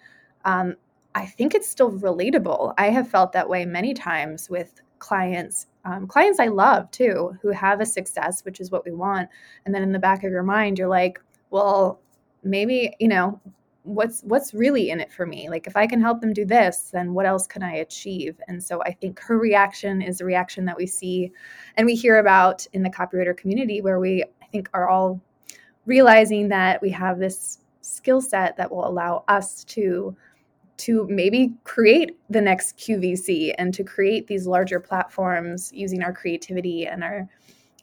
[0.44, 0.75] um,
[1.14, 2.75] I think it's still relatable.
[2.79, 7.51] I have felt that way many times with clients, um, clients I love too, who
[7.51, 9.29] have a success, which is what we want.
[9.64, 11.20] And then in the back of your mind, you're like,
[11.51, 12.01] well,
[12.42, 13.40] maybe, you know,
[13.82, 15.48] what's what's really in it for me?
[15.48, 18.40] Like if i can help them do this then what else can i achieve?
[18.48, 21.32] And so i think her reaction is a reaction that we see
[21.76, 25.20] and we hear about in the copywriter community where we i think are all
[25.86, 30.14] realizing that we have this skill set that will allow us to
[30.76, 36.86] to maybe create the next qvc and to create these larger platforms using our creativity
[36.86, 37.28] and our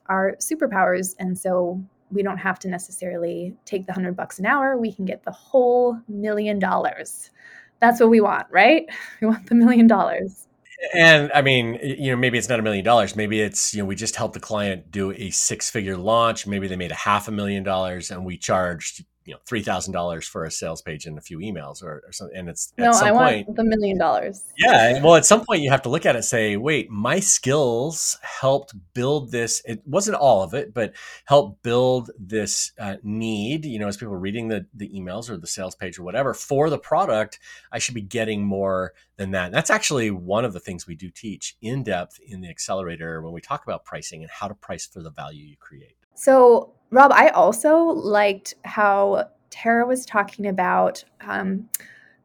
[0.10, 1.16] our superpowers.
[1.20, 1.82] And so
[2.12, 4.78] we don't have to necessarily take the hundred bucks an hour.
[4.78, 7.32] We can get the whole million dollars.
[7.80, 8.86] That's what we want, right?
[9.22, 10.48] We want the million dollars.
[10.94, 13.16] And I mean, you know, maybe it's not a million dollars.
[13.16, 16.46] Maybe it's, you know, we just helped the client do a six figure launch.
[16.46, 19.92] Maybe they made a half a million dollars and we charged, you know three thousand
[19.92, 22.36] dollars for a sales page and a few emails or, or something.
[22.38, 24.46] And it's no, I point, want the million dollars.
[24.58, 27.20] Yeah, well, at some point you have to look at it and say, wait, my
[27.20, 29.62] skills helped build this.
[29.66, 30.94] It wasn't all of it, but
[31.26, 33.66] helped build this uh, need.
[33.66, 36.70] You know, as people reading the the emails or the sales page or whatever for
[36.70, 37.38] the product,
[37.70, 39.48] I should be getting more than that.
[39.48, 43.22] And that's actually one of the things we do teach in depth in the accelerator
[43.22, 45.97] when we talk about pricing and how to price for the value you create.
[46.18, 51.70] So Rob, I also liked how Tara was talking about um,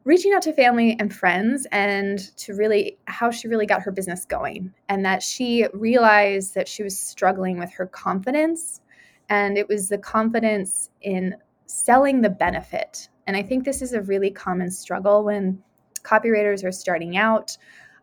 [0.03, 4.25] reaching out to family and friends and to really how she really got her business
[4.25, 8.81] going and that she realized that she was struggling with her confidence
[9.29, 11.35] and it was the confidence in
[11.67, 13.09] selling the benefit.
[13.27, 15.61] And i think this is a really common struggle when
[16.01, 17.55] copywriters are starting out.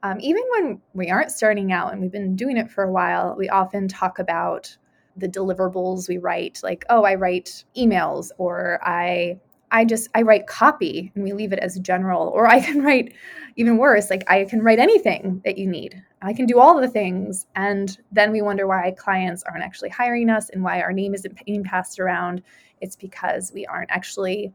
[0.05, 3.35] Um, even when we aren't starting out and we've been doing it for a while
[3.37, 4.76] we often talk about
[5.20, 9.38] the deliverables we write like oh i write emails or i
[9.70, 12.28] i just i write copy and we leave it as general.
[12.28, 13.14] Or i can write
[13.56, 16.02] even worse like i can write anything that you need.
[16.22, 17.46] I can do all the things.
[17.56, 21.44] And then we wonder why clients aren't actually hiring us and why our name isn't
[21.46, 22.42] being passed around.
[22.80, 24.52] It's because we aren't actually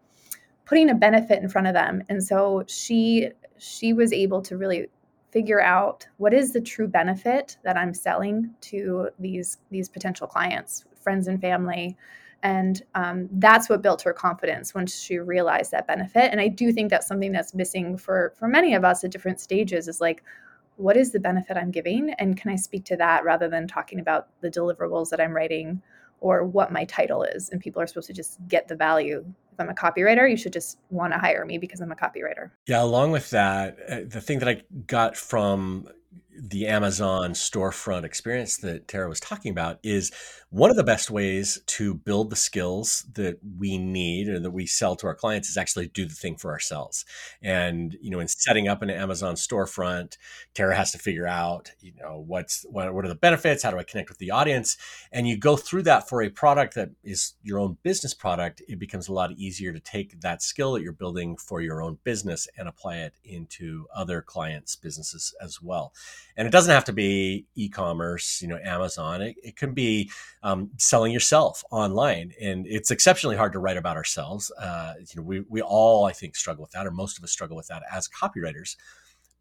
[0.65, 2.03] putting a benefit in front of them.
[2.09, 4.87] And so she she was able to really
[5.35, 10.85] figure out what is the true benefit that I'm selling to these these potential clients
[11.05, 11.97] friends and family.
[12.41, 16.31] And um, that's what built her confidence once she realized that benefit.
[16.31, 19.41] And I do think that's something that's missing for for many of us at different
[19.41, 20.23] stages is like,
[20.77, 22.11] what is the benefit I'm giving?
[22.17, 25.81] And can I speak to that rather than talking about the deliverables that I'm writing
[26.21, 27.49] or what my title is?
[27.49, 29.25] And people are supposed to just get the value.
[29.55, 32.51] If I'm a copywriter, you should just want to hire me because I'm a copywriter.
[32.67, 35.87] Yeah, along with that, uh, the thing that I got from
[36.37, 40.11] the Amazon storefront experience that Tara was talking about is
[40.49, 44.65] one of the best ways to build the skills that we need or that we
[44.65, 47.05] sell to our clients is actually do the thing for ourselves.
[47.41, 50.17] And you know, in setting up an Amazon storefront,
[50.53, 53.79] Tara has to figure out, you know, what's what, what are the benefits, how do
[53.79, 54.77] I connect with the audience,
[55.11, 58.61] and you go through that for a product that is your own business product.
[58.67, 61.97] It becomes a lot easier to take that skill that you're building for your own
[62.03, 65.93] business and apply it into other clients' businesses as well
[66.37, 69.21] and it doesn't have to be e-commerce you know amazon.
[69.21, 70.11] It, it can be
[70.43, 72.31] um, selling yourself online.
[72.41, 74.51] And it's exceptionally hard to write about ourselves.
[74.59, 77.31] Uh, you know we, we all i think struggle with that or most of us
[77.31, 78.75] struggle with that as copywriters.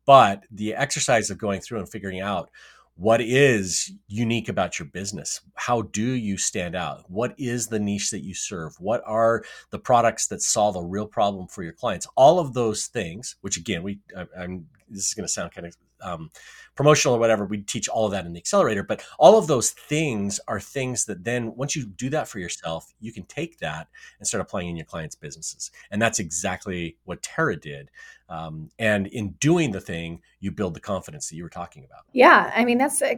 [0.07, 2.51] But the exercise of going through and figuring out
[2.97, 7.11] what is unique about your business how do you stand out?
[7.11, 8.75] What is the niche that you serve?
[8.79, 12.07] What are the products that solve a real problem for your clients?
[12.17, 15.67] All of those things which again we I, am this is going to sound kind
[15.67, 16.31] of um,
[16.75, 18.83] promotional or whatever, we teach all of that in the accelerator.
[18.83, 22.93] But all of those things are things that then once you do that for yourself,
[23.01, 23.89] you can take that
[24.19, 25.71] and start applying in your clients' businesses.
[25.91, 27.91] And that's exactly what Tara did.
[28.29, 32.05] Um, and in doing the thing, you build the confidence that you were talking about.
[32.13, 33.03] Yeah, I mean that's.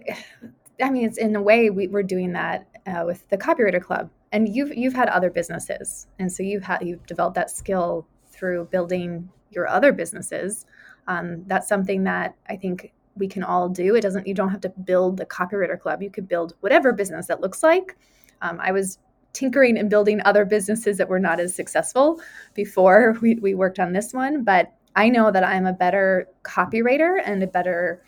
[0.79, 4.11] I mean, it's in a way we, we're doing that uh, with the Copywriter Club,
[4.33, 8.66] and you've you've had other businesses, and so you've had you've developed that skill through
[8.66, 10.66] building your other businesses.
[11.08, 13.94] Um, that's something that I think we can all do.
[13.94, 16.02] It doesn't, you don't have to build the copywriter club.
[16.02, 17.96] You could build whatever business that looks like.
[18.42, 18.98] Um, I was
[19.32, 22.20] tinkering and building other businesses that were not as successful
[22.54, 27.20] before we, we worked on this one, but I know that I'm a better copywriter
[27.24, 28.02] and a better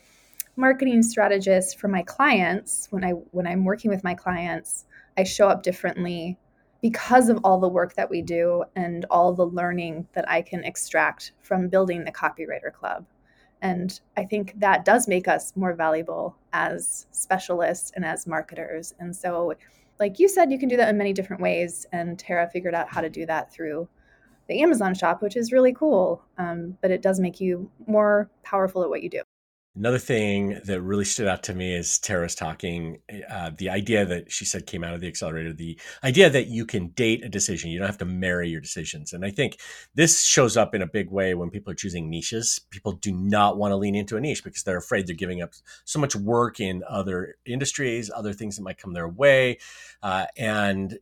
[0.56, 4.86] marketing strategist for my clients when I when I'm working with my clients.
[5.16, 6.38] I show up differently
[6.80, 10.64] because of all the work that we do and all the learning that I can
[10.64, 13.04] extract from building the copywriter club.
[13.62, 18.94] And I think that does make us more valuable as specialists and as marketers.
[19.00, 19.54] And so,
[19.98, 21.84] like you said, you can do that in many different ways.
[21.92, 23.88] And Tara figured out how to do that through
[24.48, 26.22] the Amazon shop, which is really cool.
[26.38, 29.22] Um, but it does make you more powerful at what you do.
[29.76, 32.98] Another thing that really stood out to me is Tara's talking,
[33.30, 36.66] uh, the idea that she said came out of the accelerator, the idea that you
[36.66, 37.70] can date a decision.
[37.70, 39.12] You don't have to marry your decisions.
[39.12, 39.60] And I think
[39.94, 42.60] this shows up in a big way when people are choosing niches.
[42.70, 45.52] People do not want to lean into a niche because they're afraid they're giving up
[45.84, 49.58] so much work in other industries, other things that might come their way.
[50.02, 50.98] Uh, and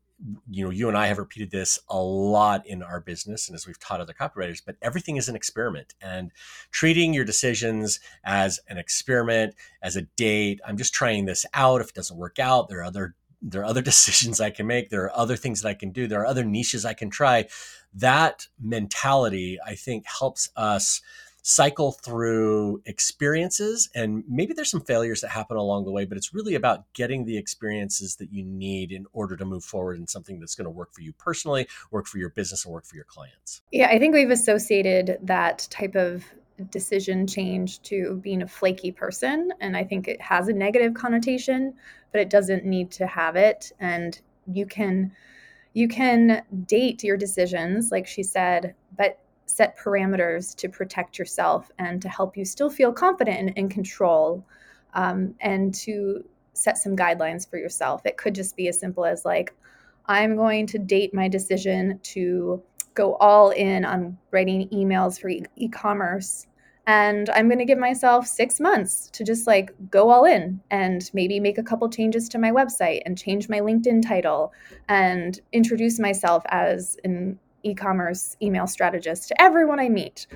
[0.51, 3.67] you know, you and I have repeated this a lot in our business and as
[3.67, 6.33] we've taught other copywriters, but everything is an experiment and
[6.71, 10.61] treating your decisions as an experiment, as a date.
[10.67, 11.81] I'm just trying this out.
[11.81, 14.89] If it doesn't work out, there are other there are other decisions I can make.
[14.89, 16.07] There are other things that I can do.
[16.07, 17.47] There are other niches I can try.
[17.95, 21.03] That mentality, I think, helps us
[21.49, 26.35] cycle through experiences and maybe there's some failures that happen along the way but it's
[26.35, 30.41] really about getting the experiences that you need in order to move forward in something
[30.41, 33.05] that's going to work for you personally work for your business and work for your
[33.05, 33.63] clients.
[33.71, 36.25] Yeah i think we've associated that type of
[36.73, 41.73] decision change to being a flaky person and i think it has a negative connotation
[42.11, 44.21] but it doesn't need to have it and
[44.53, 45.13] you can
[45.75, 52.03] you can date your decisions like she said but set parameters to protect yourself and
[52.03, 54.45] to help you still feel confident and in control
[54.95, 58.05] um, and to set some guidelines for yourself.
[58.05, 59.55] It could just be as simple as like,
[60.07, 62.63] I'm going to date my decision to
[62.95, 66.47] go all in on writing emails for e commerce.
[66.89, 71.11] And I'm going to give myself six months to just like go all in and
[71.13, 74.53] maybe make a couple changes to my website and change my LinkedIn title
[74.89, 80.27] and introduce myself as an e commerce email strategist to everyone I meet.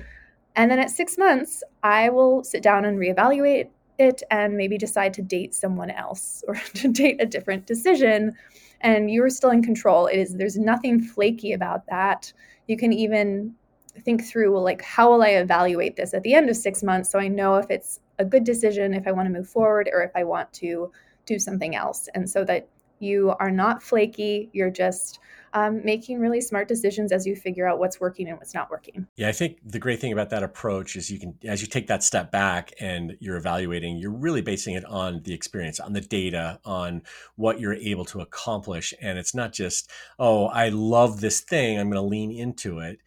[0.55, 5.13] And then at six months, I will sit down and reevaluate it and maybe decide
[5.13, 8.33] to date someone else or to date a different decision.
[8.81, 10.07] And you're still in control.
[10.07, 12.33] It is there's nothing flaky about that.
[12.67, 13.53] You can even
[13.99, 17.09] think through well, like how will I evaluate this at the end of six months
[17.11, 20.01] so I know if it's a good decision, if I want to move forward, or
[20.01, 20.91] if I want to
[21.25, 22.07] do something else.
[22.13, 22.67] And so that
[23.01, 24.49] You are not flaky.
[24.53, 25.19] You're just
[25.53, 29.07] um, making really smart decisions as you figure out what's working and what's not working.
[29.15, 31.87] Yeah, I think the great thing about that approach is you can, as you take
[31.87, 36.01] that step back and you're evaluating, you're really basing it on the experience, on the
[36.01, 37.01] data, on
[37.35, 38.93] what you're able to accomplish.
[39.01, 39.89] And it's not just,
[40.19, 42.99] oh, I love this thing, I'm going to lean into it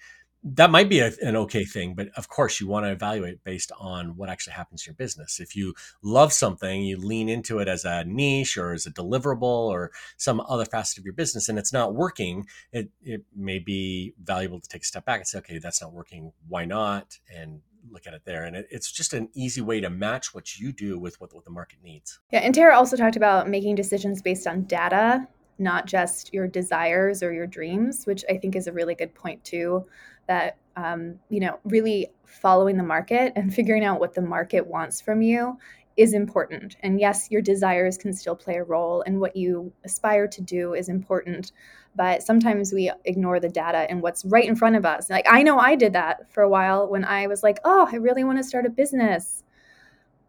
[0.45, 3.73] that might be a, an okay thing, but of course you want to evaluate based
[3.79, 5.41] on what actually happens in your business.
[5.41, 9.43] If you love something, you lean into it as a niche or as a deliverable
[9.43, 14.13] or some other facet of your business and it's not working, it, it may be
[14.23, 16.31] valuable to take a step back and say, okay, that's not working.
[16.47, 17.19] Why not?
[17.35, 18.45] And look at it there.
[18.45, 21.45] And it, it's just an easy way to match what you do with what, what
[21.45, 22.21] the market needs.
[22.31, 22.41] Yeah.
[22.41, 25.27] And Tara also talked about making decisions based on data,
[25.59, 29.43] not just your desires or your dreams, which I think is a really good point
[29.43, 29.87] too
[30.27, 35.01] that um, you know really following the market and figuring out what the market wants
[35.01, 35.57] from you
[35.97, 36.77] is important.
[36.83, 40.75] And yes your desires can still play a role and what you aspire to do
[40.75, 41.53] is important
[41.97, 45.09] but sometimes we ignore the data and what's right in front of us.
[45.11, 47.97] Like i know i did that for a while when i was like oh i
[47.97, 49.45] really want to start a business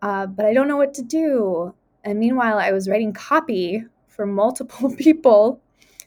[0.01, 1.73] uh, but i don't know what to do.
[2.03, 5.59] And meanwhile i was writing copy for multiple people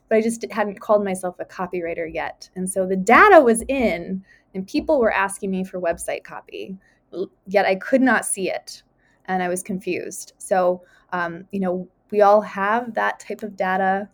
[0.09, 2.49] but I just hadn't called myself a copywriter yet.
[2.57, 6.77] And so the data was in, and people were asking me for website copy,
[7.47, 8.83] yet I could not see it.
[9.27, 10.33] And I was confused.
[10.39, 10.83] So,
[11.13, 14.09] um, you know, we all have that type of data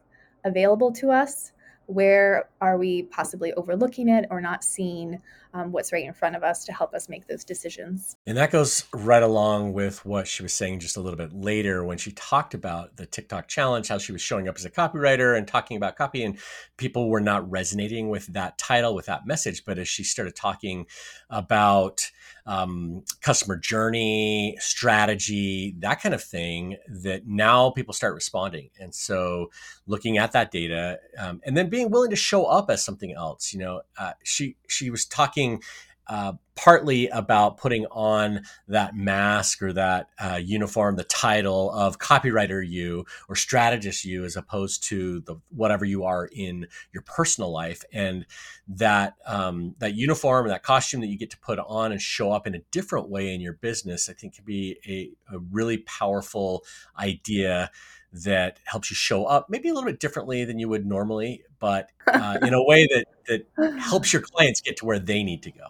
[0.45, 1.53] available to us
[1.87, 5.21] where are we possibly overlooking it or not seeing
[5.53, 8.51] um, what's right in front of us to help us make those decisions and that
[8.51, 12.11] goes right along with what she was saying just a little bit later when she
[12.13, 15.77] talked about the tiktok challenge how she was showing up as a copywriter and talking
[15.77, 16.39] about copy and
[16.79, 20.87] people were not resonating with that title with that message but as she started talking
[21.29, 22.11] about
[22.47, 28.71] um, customer journey, strategy, that kind of thing, that now people start responding.
[28.79, 29.51] And so
[29.87, 33.53] looking at that data um, and then being willing to show up as something else,
[33.53, 35.63] you know, uh, she, she was talking
[36.07, 42.67] uh, partly about putting on that mask or that uh, uniform, the title of copywriter
[42.67, 47.83] you or strategist you, as opposed to the whatever you are in your personal life,
[47.93, 48.27] and
[48.69, 52.31] that um, that uniform and that costume that you get to put on and show
[52.31, 55.79] up in a different way in your business, I think can be a, a really
[55.79, 56.65] powerful
[56.99, 57.71] idea
[58.13, 61.91] that helps you show up maybe a little bit differently than you would normally, but
[62.07, 65.51] uh, in a way that that helps your clients get to where they need to
[65.51, 65.65] go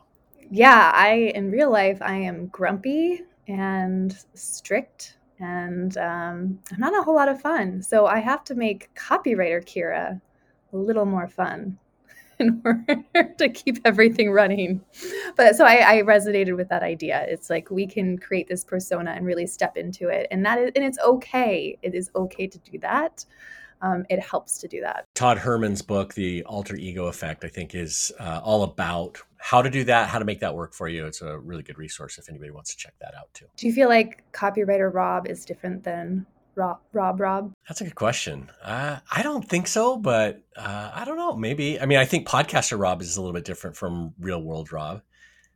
[0.55, 7.03] yeah, I in real life I am grumpy and strict and um, I'm not a
[7.03, 7.83] whole lot of fun.
[7.83, 10.21] So I have to make copywriter Kira
[10.73, 11.77] a little more fun
[12.39, 13.03] in order
[13.39, 14.81] to keep everything running.
[15.35, 17.27] But so I, I, resonated with that idea.
[17.29, 20.71] It's like we can create this persona and really step into it, and that is,
[20.77, 21.79] and it's okay.
[21.83, 23.25] It is okay to do that
[23.85, 25.05] um, it helps to do that.
[25.15, 29.69] Todd Herman's book, The Alter Ego Effect, I think is uh, all about how to
[29.69, 31.07] do that, how to make that work for you.
[31.07, 33.45] It's a really good resource if anybody wants to check that out too.
[33.57, 36.25] Do you feel like copywriter Rob is different than
[36.55, 37.53] Rob Rob Rob?
[37.69, 38.51] That's a good question.
[38.63, 41.37] Uh, I don't think so, but uh, I don't know.
[41.37, 41.79] Maybe.
[41.79, 45.03] I mean, I think podcaster Rob is a little bit different from real world Rob.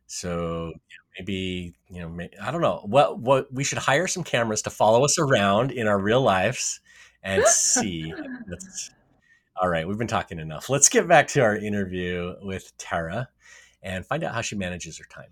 [0.05, 0.73] So
[1.17, 2.81] maybe you know, maybe, I don't know.
[2.85, 6.79] What what we should hire some cameras to follow us around in our real lives
[7.23, 8.13] and see.
[9.61, 10.69] all right, we've been talking enough.
[10.69, 13.29] Let's get back to our interview with Tara
[13.81, 15.29] and find out how she manages her time.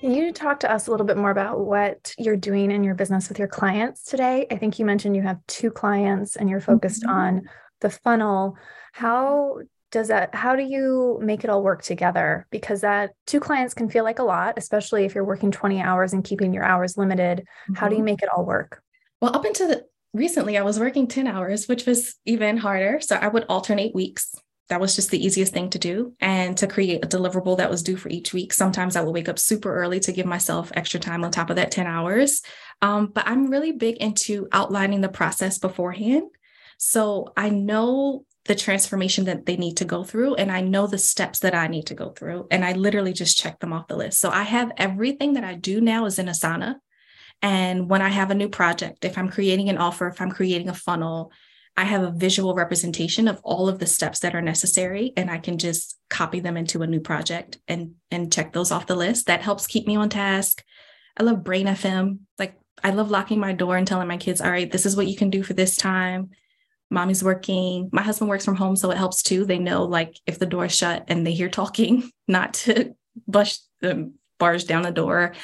[0.00, 2.94] Can you talk to us a little bit more about what you're doing in your
[2.94, 4.46] business with your clients today?
[4.50, 7.16] I think you mentioned you have two clients and you're focused mm-hmm.
[7.16, 7.42] on
[7.80, 8.56] the funnel.
[8.92, 9.58] How
[9.90, 12.46] does that how do you make it all work together?
[12.50, 16.12] Because that two clients can feel like a lot especially if you're working 20 hours
[16.12, 17.40] and keeping your hours limited.
[17.40, 17.74] Mm-hmm.
[17.74, 18.06] how do you mm-hmm.
[18.06, 18.82] make it all work?
[19.20, 23.00] Well up until the, recently i was working 10 hours which was even harder.
[23.00, 24.34] So i would alternate weeks.
[24.68, 27.82] That was just the easiest thing to do and to create a deliverable that was
[27.82, 28.52] due for each week.
[28.52, 31.56] Sometimes i would wake up super early to give myself extra time on top of
[31.56, 32.42] that 10 hours.
[32.80, 36.30] Um, but i'm really big into outlining the process beforehand.
[36.78, 40.98] So i know the transformation that they need to go through and I know the
[40.98, 43.94] steps that I need to go through and I literally just check them off the
[43.94, 44.18] list.
[44.18, 46.74] So I have everything that I do now is in Asana.
[47.42, 50.68] And when I have a new project, if I'm creating an offer, if I'm creating
[50.68, 51.30] a funnel,
[51.76, 55.38] I have a visual representation of all of the steps that are necessary and I
[55.38, 59.26] can just copy them into a new project and and check those off the list.
[59.26, 60.64] That helps keep me on task.
[61.16, 62.18] I love Brain FM.
[62.36, 65.06] Like I love locking my door and telling my kids, all right, this is what
[65.06, 66.30] you can do for this time
[66.90, 70.38] mommy's working my husband works from home so it helps too they know like if
[70.38, 72.94] the door is shut and they hear talking not to
[73.26, 75.34] bust them barge down the door.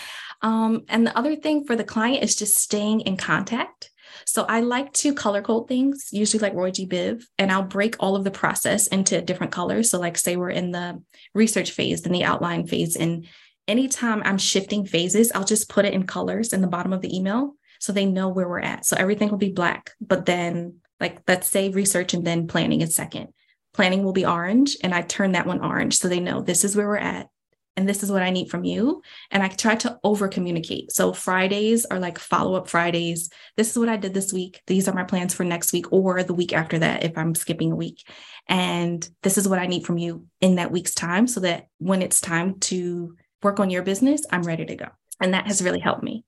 [0.42, 3.90] Um, and the other thing for the client is just staying in contact.
[4.24, 6.86] So I like to color code things, usually like Roy G.
[6.86, 9.90] Biv, and I'll break all of the process into different colors.
[9.90, 11.00] So, like, say we're in the
[11.34, 12.96] research phase, then the outline phase.
[12.96, 13.26] And
[13.68, 17.14] anytime I'm shifting phases, I'll just put it in colors in the bottom of the
[17.14, 18.86] email so they know where we're at.
[18.86, 22.94] So everything will be black, but then, like, let's say research and then planning is
[22.94, 23.28] second.
[23.74, 26.74] Planning will be orange, and I turn that one orange so they know this is
[26.74, 27.28] where we're at
[27.76, 29.02] and this is what I need from you.
[29.30, 30.92] And I try to over communicate.
[30.92, 33.28] So Fridays are like follow up Fridays.
[33.56, 34.62] This is what I did this week.
[34.66, 37.72] These are my plans for next week or the week after that if I'm skipping
[37.72, 38.08] a week.
[38.48, 42.00] And this is what I need from you in that week's time so that when
[42.00, 44.86] it's time to work on your business, I'm ready to go.
[45.20, 46.24] And that has really helped me.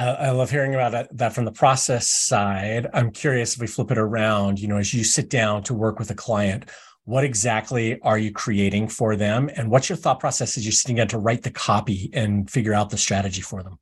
[0.00, 2.86] Uh, I love hearing about that, that from the process side.
[2.94, 5.98] I'm curious if we flip it around, you know, as you sit down to work
[5.98, 6.70] with a client,
[7.04, 10.96] what exactly are you creating for them and what's your thought process as you're sitting
[10.96, 13.78] down to write the copy and figure out the strategy for them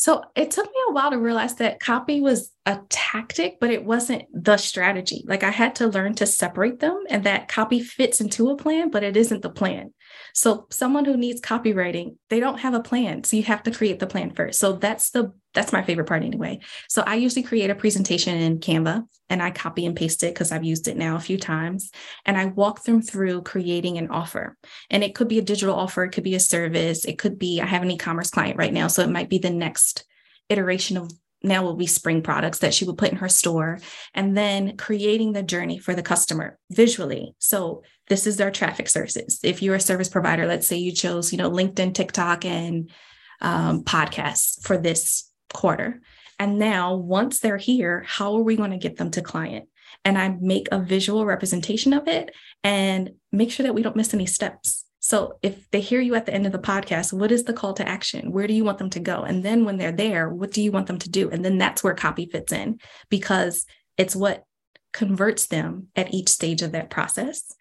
[0.00, 3.84] so it took me a while to realize that copy was a tactic, but it
[3.84, 5.24] wasn't the strategy.
[5.26, 8.90] Like I had to learn to separate them and that copy fits into a plan,
[8.90, 9.92] but it isn't the plan.
[10.34, 13.24] So someone who needs copywriting, they don't have a plan.
[13.24, 14.60] So you have to create the plan first.
[14.60, 16.60] So that's the that's my favorite part anyway.
[16.88, 20.52] So I usually create a presentation in Canva and I copy and paste it because
[20.52, 21.90] I've used it now a few times.
[22.24, 24.56] And I walk them through creating an offer.
[24.88, 27.60] And it could be a digital offer, it could be a service, it could be
[27.60, 28.86] I have an e-commerce client right now.
[28.86, 30.04] So it might be the next
[30.48, 31.10] iteration of
[31.42, 33.80] now will be spring products that she would put in her store
[34.14, 39.38] and then creating the journey for the customer visually so this is their traffic sources
[39.44, 42.90] if you're a service provider let's say you chose you know linkedin tiktok and
[43.40, 46.00] um, podcasts for this quarter
[46.38, 49.68] and now once they're here how are we going to get them to client
[50.04, 54.14] and i make a visual representation of it and make sure that we don't miss
[54.14, 57.44] any steps so if they hear you at the end of the podcast, what is
[57.44, 58.30] the call to action?
[58.30, 59.22] Where do you want them to go?
[59.22, 61.30] And then when they're there, what do you want them to do?
[61.30, 62.78] And then that's where copy fits in
[63.08, 63.64] because
[63.96, 64.44] it's what
[64.92, 67.52] converts them at each stage of that process.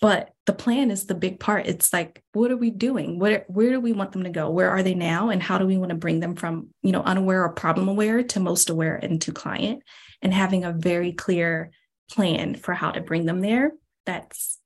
[0.00, 1.66] But the plan is the big part.
[1.66, 3.18] It's like, what are we doing?
[3.18, 4.50] Where, where do we want them to go?
[4.50, 5.30] Where are they now?
[5.30, 8.22] And how do we want to bring them from, you know, unaware or problem aware
[8.22, 9.82] to most aware and to client
[10.22, 11.70] and having a very clear
[12.10, 13.72] plan for how to bring them there.
[14.04, 14.58] That's,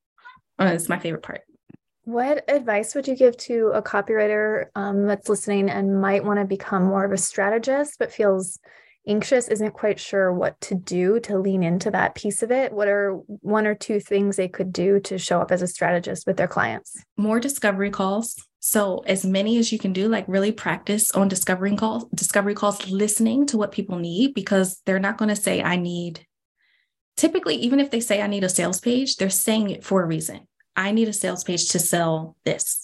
[0.59, 1.43] that's my favorite part.
[2.05, 6.45] What advice would you give to a copywriter um, that's listening and might want to
[6.45, 8.59] become more of a strategist, but feels
[9.07, 12.73] anxious, isn't quite sure what to do to lean into that piece of it?
[12.73, 16.27] What are one or two things they could do to show up as a strategist
[16.27, 17.03] with their clients?
[17.17, 18.37] More discovery calls.
[18.61, 22.91] So as many as you can do, like really practice on discovery calls, discovery calls,
[22.91, 26.27] listening to what people need because they're not going to say, I need
[27.21, 30.07] typically, even if they say I need a sales page, they're saying it for a
[30.07, 30.41] reason.
[30.75, 32.80] I need a sales page to sell this.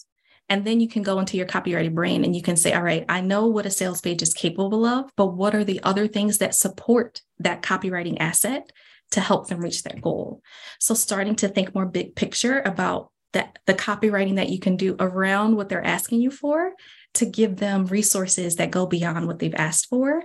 [0.48, 3.04] And then you can go into your copywriting brain and you can say, all right,
[3.08, 6.38] I know what a sales page is capable of, but what are the other things
[6.38, 8.70] that support that copywriting asset
[9.10, 10.42] to help them reach their goal?
[10.78, 14.96] So starting to think more big picture about that the copywriting that you can do
[15.00, 16.72] around what they're asking you for
[17.14, 20.22] to give them resources that go beyond what they've asked for.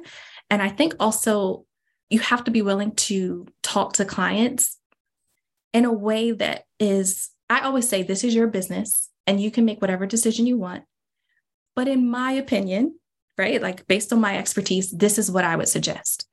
[0.49, 1.65] And I think also
[2.09, 4.77] you have to be willing to talk to clients
[5.73, 9.65] in a way that is I always say this is your business and you can
[9.65, 10.83] make whatever decision you want.
[11.75, 12.99] But in my opinion,
[13.37, 16.27] right, like based on my expertise, this is what I would suggest.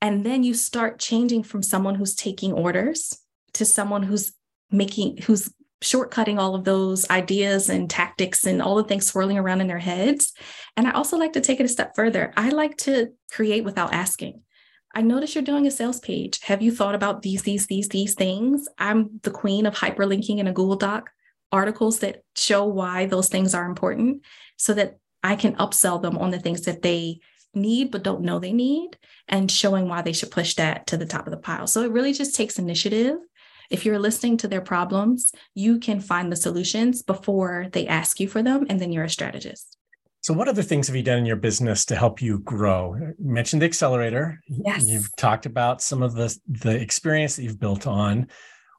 [0.00, 3.18] And then you start changing from someone who's taking orders
[3.54, 4.32] to someone who's
[4.70, 5.52] making, who's
[5.82, 9.78] shortcutting all of those ideas and tactics and all the things swirling around in their
[9.78, 10.32] heads.
[10.76, 12.32] And I also like to take it a step further.
[12.36, 14.42] I like to create without asking.
[14.94, 16.40] I notice you're doing a sales page.
[16.42, 18.68] Have you thought about these, these, these, these things?
[18.78, 21.10] I'm the queen of hyperlinking in a Google Doc
[21.54, 24.22] articles that show why those things are important
[24.56, 27.20] so that I can upsell them on the things that they
[27.54, 28.98] need but don't know they need
[29.28, 31.68] and showing why they should push that to the top of the pile.
[31.68, 33.16] So it really just takes initiative.
[33.70, 38.28] If you're listening to their problems, you can find the solutions before they ask you
[38.28, 39.78] for them, and then you're a strategist.
[40.20, 42.94] So, what other things have you done in your business to help you grow?
[42.94, 44.40] You mentioned the accelerator.
[44.48, 44.86] Yes.
[44.86, 48.28] You've talked about some of the the experience that you've built on.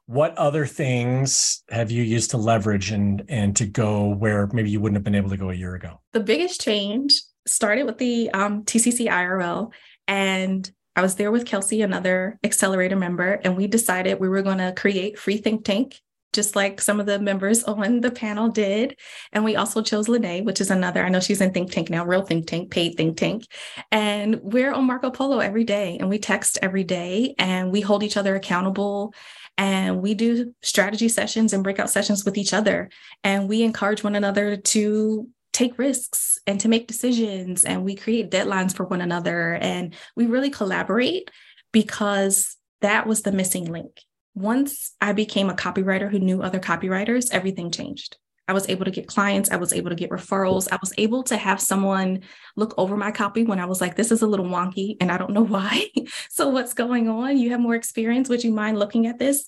[0.06, 4.80] What other things have you used to leverage and and to go where maybe you
[4.80, 6.00] wouldn't have been able to go a year ago?
[6.12, 9.72] The biggest change started with the um, TCC IRL,
[10.06, 14.58] and I was there with Kelsey, another accelerator member, and we decided we were going
[14.58, 16.00] to create Free Think Tank
[16.36, 18.96] just like some of the members on the panel did.
[19.32, 22.04] And we also chose Lene, which is another, I know she's in Think Tank now,
[22.04, 23.44] real Think Tank, paid Think Tank.
[23.90, 28.04] And we're on Marco Polo every day and we text every day and we hold
[28.04, 29.14] each other accountable
[29.58, 32.90] and we do strategy sessions and breakout sessions with each other.
[33.24, 38.30] And we encourage one another to take risks and to make decisions and we create
[38.30, 41.30] deadlines for one another and we really collaborate
[41.72, 44.02] because that was the missing link.
[44.34, 48.18] Once I became a copywriter who knew other copywriters, everything changed.
[48.48, 49.50] I was able to get clients.
[49.50, 50.68] I was able to get referrals.
[50.70, 52.20] I was able to have someone
[52.54, 55.18] look over my copy when I was like, this is a little wonky and I
[55.18, 55.90] don't know why.
[56.30, 57.38] so, what's going on?
[57.38, 58.28] You have more experience.
[58.28, 59.44] Would you mind looking at this?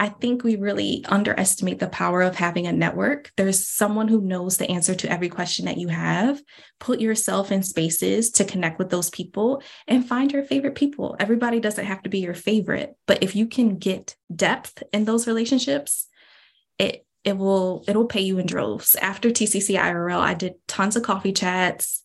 [0.00, 3.32] I think we really underestimate the power of having a network.
[3.36, 6.40] There's someone who knows the answer to every question that you have.
[6.78, 11.16] Put yourself in spaces to connect with those people and find your favorite people.
[11.18, 15.26] Everybody doesn't have to be your favorite, but if you can get depth in those
[15.26, 16.06] relationships,
[16.78, 18.96] it it will it'll pay you in droves.
[18.96, 22.02] After TCC IRL, I did tons of coffee chats.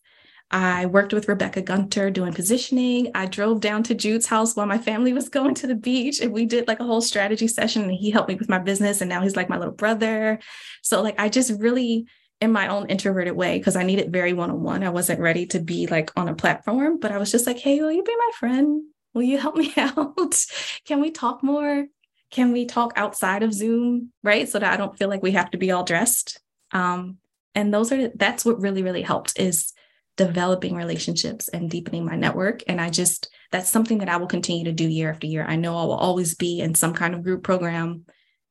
[0.50, 3.10] I worked with Rebecca Gunter doing positioning.
[3.14, 6.32] I drove down to Jude's house while my family was going to the beach and
[6.32, 9.08] we did like a whole strategy session and he helped me with my business and
[9.08, 10.38] now he's like my little brother.
[10.82, 12.06] So like I just really
[12.40, 14.84] in my own introverted way because I needed very one-on-one.
[14.84, 17.80] I wasn't ready to be like on a platform, but I was just like, "Hey,
[17.80, 18.82] will you be my friend?
[19.14, 20.44] Will you help me out?
[20.86, 21.86] Can we talk more?
[22.34, 24.48] Can we talk outside of Zoom, right?
[24.48, 26.40] So that I don't feel like we have to be all dressed."
[26.72, 27.18] Um
[27.54, 29.72] and those are that's what really really helped is
[30.16, 32.62] developing relationships and deepening my network.
[32.68, 35.44] And I just, that's something that I will continue to do year after year.
[35.46, 38.04] I know I will always be in some kind of group program.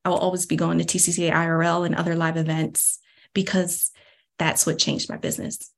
[0.04, 3.00] I will always be going to TCCA IRL and other live events
[3.34, 3.92] because
[4.38, 5.73] that's what changed my business.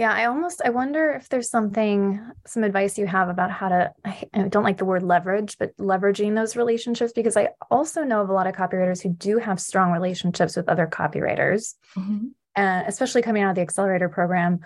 [0.00, 3.92] Yeah, I almost I wonder if there's something some advice you have about how to
[4.02, 8.30] I don't like the word leverage, but leveraging those relationships because I also know of
[8.30, 11.74] a lot of copywriters who do have strong relationships with other copywriters.
[11.98, 12.28] Mm-hmm.
[12.56, 14.60] Uh, especially coming out of the accelerator program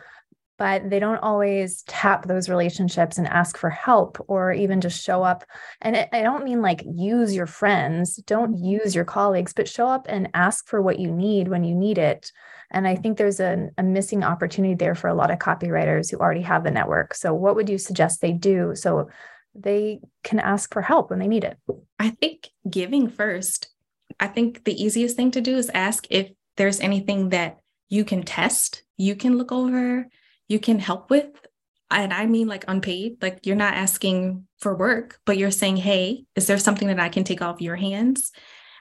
[0.56, 5.24] but they don't always tap those relationships and ask for help or even just show
[5.24, 5.44] up.
[5.80, 10.06] And I don't mean like use your friends, don't use your colleagues, but show up
[10.08, 12.30] and ask for what you need when you need it.
[12.70, 16.18] And I think there's a, a missing opportunity there for a lot of copywriters who
[16.18, 17.14] already have the network.
[17.14, 19.08] So, what would you suggest they do so
[19.54, 21.58] they can ask for help when they need it?
[21.98, 23.68] I think giving first.
[24.20, 27.58] I think the easiest thing to do is ask if there's anything that
[27.88, 30.08] you can test, you can look over,
[30.48, 31.28] you can help with
[31.90, 36.24] and I mean like unpaid, like you're not asking for work, but you're saying, hey,
[36.34, 38.32] is there something that I can take off your hands?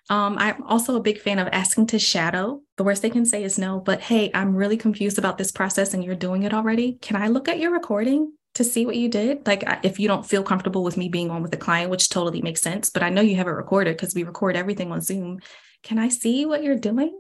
[0.10, 2.62] Um, I'm also a big fan of asking to shadow.
[2.78, 5.93] The worst they can say is no, but hey, I'm really confused about this process
[5.93, 6.97] and you're doing it already.
[7.01, 9.47] Can I look at your recording to see what you did?
[9.47, 12.41] Like, if you don't feel comfortable with me being on with a client, which totally
[12.41, 15.39] makes sense, but I know you have it recorded because we record everything on Zoom.
[15.84, 17.18] Can I see what you're doing?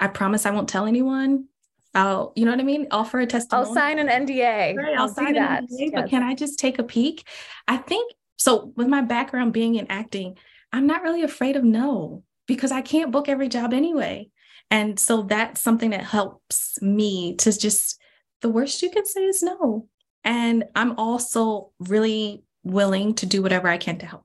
[0.00, 1.46] I promise I won't tell anyone.
[1.94, 2.88] I'll, you know what I mean?
[2.90, 3.66] Offer a testimony.
[3.66, 4.76] I'll sign an NDA.
[4.76, 5.64] Right, I'll, I'll sign that.
[5.64, 5.90] NDA, yes.
[5.94, 7.26] But can I just take a peek?
[7.66, 8.72] I think so.
[8.76, 10.36] With my background being in acting,
[10.72, 14.30] I'm not really afraid of no because I can't book every job anyway.
[14.70, 17.98] And so that's something that helps me to just
[18.40, 19.88] the worst you can say is no.
[20.24, 24.24] And I'm also really willing to do whatever I can to help.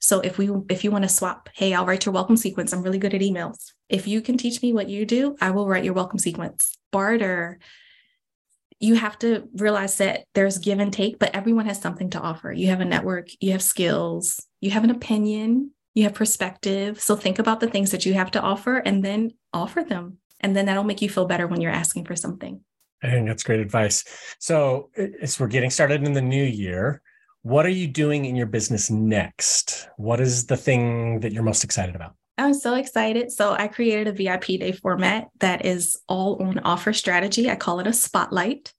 [0.00, 2.72] So if we if you want to swap, hey, I'll write your welcome sequence.
[2.72, 3.72] I'm really good at emails.
[3.88, 6.76] If you can teach me what you do, I will write your welcome sequence.
[6.92, 7.58] Barter.
[8.80, 12.52] You have to realize that there's give and take, but everyone has something to offer.
[12.52, 17.00] You have a network, you have skills, you have an opinion, you have perspective.
[17.00, 20.18] So think about the things that you have to offer and then offer them.
[20.40, 22.60] And then that'll make you feel better when you're asking for something.
[23.02, 24.04] I think that's great advice.
[24.38, 24.90] So,
[25.20, 27.00] as we're getting started in the new year,
[27.42, 29.88] what are you doing in your business next?
[29.96, 32.14] What is the thing that you're most excited about?
[32.36, 33.30] I'm so excited.
[33.30, 37.48] So, I created a VIP day format that is all on offer strategy.
[37.48, 38.72] I call it a spotlight,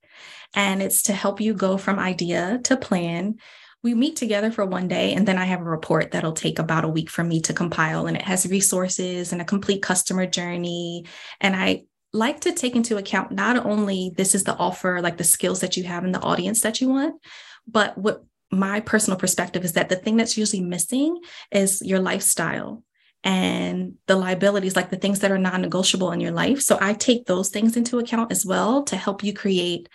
[0.53, 3.37] and it's to help you go from idea to plan.
[3.81, 6.83] We meet together for one day, and then I have a report that'll take about
[6.83, 8.07] a week for me to compile.
[8.07, 11.05] And it has resources and a complete customer journey.
[11.39, 15.23] And I like to take into account not only this is the offer, like the
[15.23, 17.21] skills that you have in the audience that you want,
[17.67, 21.19] but what my personal perspective is that the thing that's usually missing
[21.51, 22.83] is your lifestyle
[23.23, 26.61] and the liabilities, like the things that are non negotiable in your life.
[26.61, 29.89] So I take those things into account as well to help you create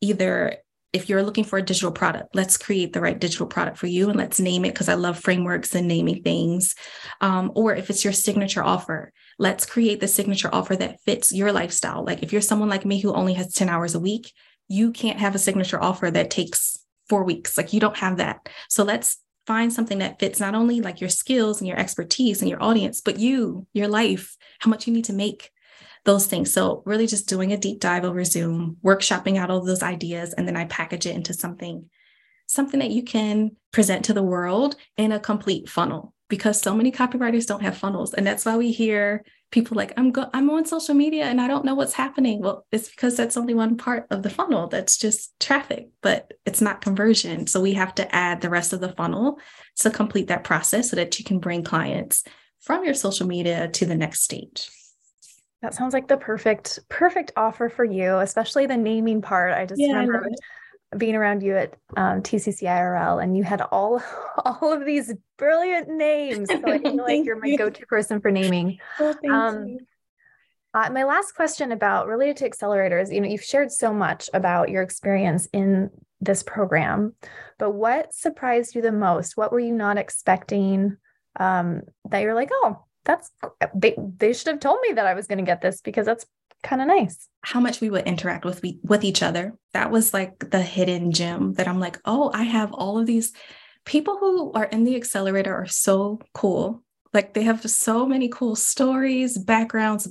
[0.00, 0.58] either
[0.94, 4.08] if you're looking for a digital product, let's create the right digital product for you
[4.08, 6.76] and let's name it because I love frameworks and naming things.
[7.20, 11.50] Um, or if it's your signature offer, let's create the signature offer that fits your
[11.50, 12.04] lifestyle.
[12.04, 14.32] Like if you're someone like me who only has 10 hours a week,
[14.68, 16.78] you can't have a signature offer that takes
[17.08, 17.58] four weeks.
[17.58, 18.48] Like you don't have that.
[18.68, 19.18] So let's
[19.48, 23.00] find something that fits not only like your skills and your expertise and your audience,
[23.00, 25.50] but you, your life, how much you need to make
[26.04, 26.52] those things.
[26.52, 30.46] So really just doing a deep dive over Zoom, workshopping out all those ideas, and
[30.46, 31.88] then I package it into something,
[32.46, 36.90] something that you can present to the world in a complete funnel because so many
[36.90, 38.14] copywriters don't have funnels.
[38.14, 39.24] And that's why we hear
[39.54, 42.66] people like i'm go i'm on social media and i don't know what's happening well
[42.72, 46.80] it's because that's only one part of the funnel that's just traffic but it's not
[46.80, 49.38] conversion so we have to add the rest of the funnel
[49.76, 52.24] to complete that process so that you can bring clients
[52.60, 54.68] from your social media to the next stage
[55.64, 59.80] that sounds like the perfect perfect offer for you especially the naming part i just
[59.80, 60.28] yeah, remember
[60.96, 64.02] being around you at um, TCCIRL, and you had all
[64.44, 66.48] all of these brilliant names.
[66.48, 67.58] So I feel like you're my you.
[67.58, 68.78] go-to person for naming.
[69.28, 69.78] Um,
[70.72, 74.70] uh, my last question about related to accelerators, you know, you've shared so much about
[74.70, 75.90] your experience in
[76.20, 77.14] this program,
[77.58, 79.36] but what surprised you the most?
[79.36, 80.96] What were you not expecting
[81.38, 83.30] um, that you're like, oh, that's
[83.74, 86.26] they they should have told me that I was going to get this because that's
[86.62, 87.28] kind of nice.
[87.42, 89.54] How much we would interact with we, with each other.
[89.72, 93.32] That was like the hidden gem that I'm like, oh, I have all of these
[93.84, 96.82] people who are in the accelerator are so cool.
[97.12, 100.08] Like they have so many cool stories, backgrounds,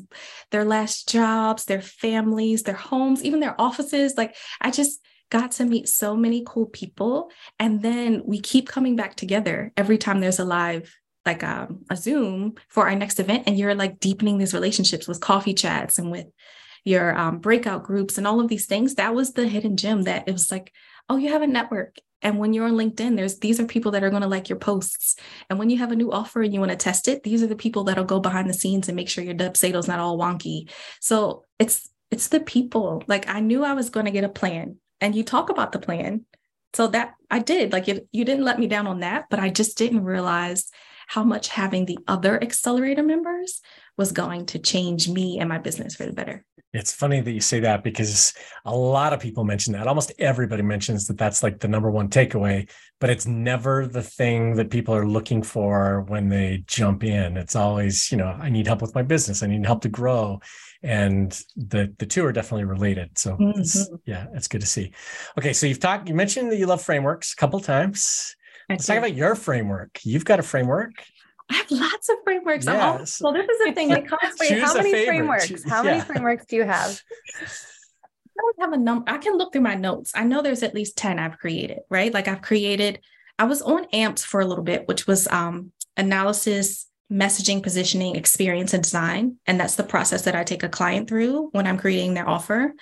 [0.52, 4.14] their last jobs, their families, their homes, even their offices.
[4.16, 7.32] Like I just got to meet so many cool people.
[7.60, 10.96] And then we keep coming back together every time there's a live
[11.26, 15.22] like um, a Zoom for our next event, and you're like deepening these relationships with
[15.22, 16.28] coffee chats and with
[16.86, 18.96] your um, breakout groups and all of these things.
[18.96, 20.72] That was the hidden gem that it was like,
[21.10, 21.98] oh, you have a network.
[22.22, 24.58] And when you're on LinkedIn, there's these are people that are going to like your
[24.58, 25.18] posts.
[25.50, 27.48] And when you have a new offer and you want to test it, these are
[27.48, 30.70] the people that'll go behind the scenes and make sure your is not all wonky.
[31.02, 33.04] So it's it's the people.
[33.08, 35.80] Like I knew I was going to get a plan, and you talk about the
[35.80, 36.26] plan.
[36.74, 37.74] So that I did.
[37.74, 40.72] Like it, you didn't let me down on that, but I just didn't realize
[41.14, 43.62] how much having the other accelerator members
[43.98, 46.44] was going to change me and my business for the better.
[46.74, 48.34] It's funny that you say that because
[48.66, 49.86] a lot of people mention that.
[49.86, 52.68] Almost everybody mentions that that's like the number one takeaway,
[53.00, 57.38] but it's never the thing that people are looking for when they jump in.
[57.38, 59.44] It's always, you know, I need help with my business.
[59.44, 60.40] I need help to grow.
[60.82, 63.20] And the the two are definitely related.
[63.20, 63.60] So mm-hmm.
[63.60, 64.94] it's, yeah, it's good to see.
[65.38, 68.36] Okay, so you've talked you mentioned that you love frameworks a couple times.
[68.70, 70.00] Let's talk about your framework.
[70.04, 70.94] You've got a framework.
[71.50, 72.66] I have lots of frameworks.
[72.66, 73.22] Yes.
[73.22, 73.90] Well, this is the thing.
[73.90, 74.18] Like, how
[74.74, 75.70] many frameworks?
[75.70, 77.00] How many frameworks do you have?
[77.46, 79.12] I don't have a number.
[79.12, 80.12] I can look through my notes.
[80.16, 82.14] I know there's at least 10 I've created, right?
[82.14, 83.00] Like I've created,
[83.38, 88.74] I was on AMPED for a little bit, which was um, analysis, messaging, positioning, experience,
[88.74, 89.38] and design.
[89.46, 92.74] And that's the process that I take a client through when I'm creating their offer.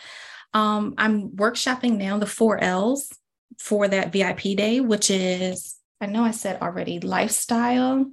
[0.53, 3.09] Um, I'm workshopping now the four L's
[3.59, 8.05] for that VIP day, which is, I know I said already, lifestyle,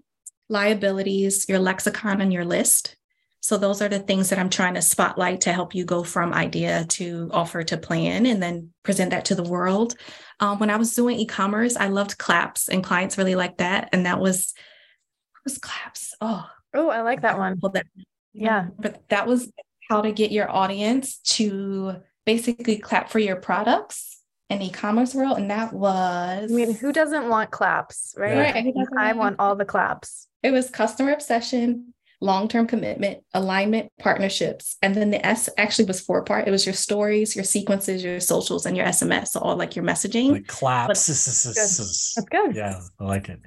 [0.48, 2.96] liabilities, your lexicon, and your list.
[3.40, 6.34] So those are the things that I'm trying to spotlight to help you go from
[6.34, 9.94] idea to offer to plan and then present that to the world.
[10.40, 13.88] Um, when I was doing e-commerce, I loved claps and clients really liked that.
[13.92, 14.54] And that was,
[15.44, 16.14] was claps.
[16.20, 17.58] Oh, oh, I like that one.
[17.72, 17.86] That,
[18.34, 18.66] yeah.
[18.78, 19.50] But that was
[19.88, 24.17] how to get your audience to basically clap for your products
[24.50, 28.74] in e-commerce world and that was i mean who doesn't want claps right, right.
[28.98, 30.26] i want all the claps.
[30.42, 36.22] It was customer obsession long-term commitment alignment partnerships and then the s actually was four
[36.24, 36.48] part.
[36.48, 39.84] It was your stories your sequences your socials and your sms so all like your
[39.84, 40.32] messaging.
[40.32, 41.06] Like claps.
[41.06, 42.56] But, that's good.
[42.56, 43.40] yeah i like it.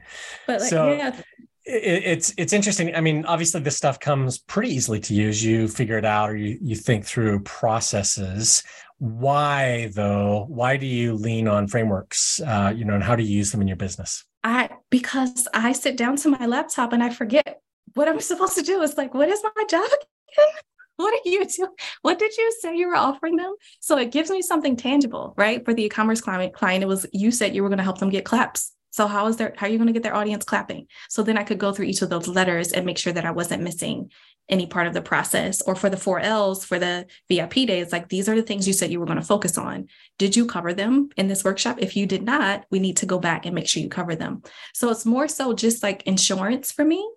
[0.47, 1.19] But like, so yeah
[1.65, 2.95] it's it's interesting.
[2.95, 5.43] I mean, obviously, this stuff comes pretty easily to use.
[5.43, 8.63] You figure it out, or you you think through processes.
[8.97, 10.45] Why though?
[10.47, 12.39] Why do you lean on frameworks?
[12.39, 14.25] Uh, you know, and how do you use them in your business?
[14.43, 17.61] I because I sit down to my laptop and I forget
[17.93, 18.81] what I'm supposed to do.
[18.81, 20.47] It's like, what is my job again?
[20.97, 21.71] what are you doing?
[22.01, 23.53] What did you say you were offering them?
[23.79, 25.63] So it gives me something tangible, right?
[25.63, 28.09] For the e-commerce client, client, it was you said you were going to help them
[28.09, 28.73] get claps.
[28.91, 30.87] So how is their how are you going to get their audience clapping?
[31.09, 33.31] So then I could go through each of those letters and make sure that I
[33.31, 34.11] wasn't missing
[34.49, 35.61] any part of the process.
[35.61, 38.73] Or for the four L's for the VIP days, like these are the things you
[38.73, 39.87] said you were going to focus on.
[40.17, 41.77] Did you cover them in this workshop?
[41.79, 44.43] If you did not, we need to go back and make sure you cover them.
[44.73, 47.09] So it's more so just like insurance for me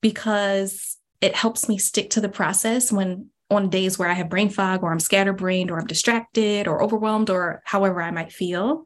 [0.00, 4.48] because it helps me stick to the process when on days where I have brain
[4.48, 8.84] fog or I'm scatterbrained or I'm distracted or overwhelmed or however I might feel.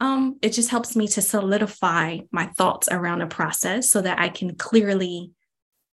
[0.00, 4.28] Um, it just helps me to solidify my thoughts around a process so that I
[4.28, 5.32] can clearly,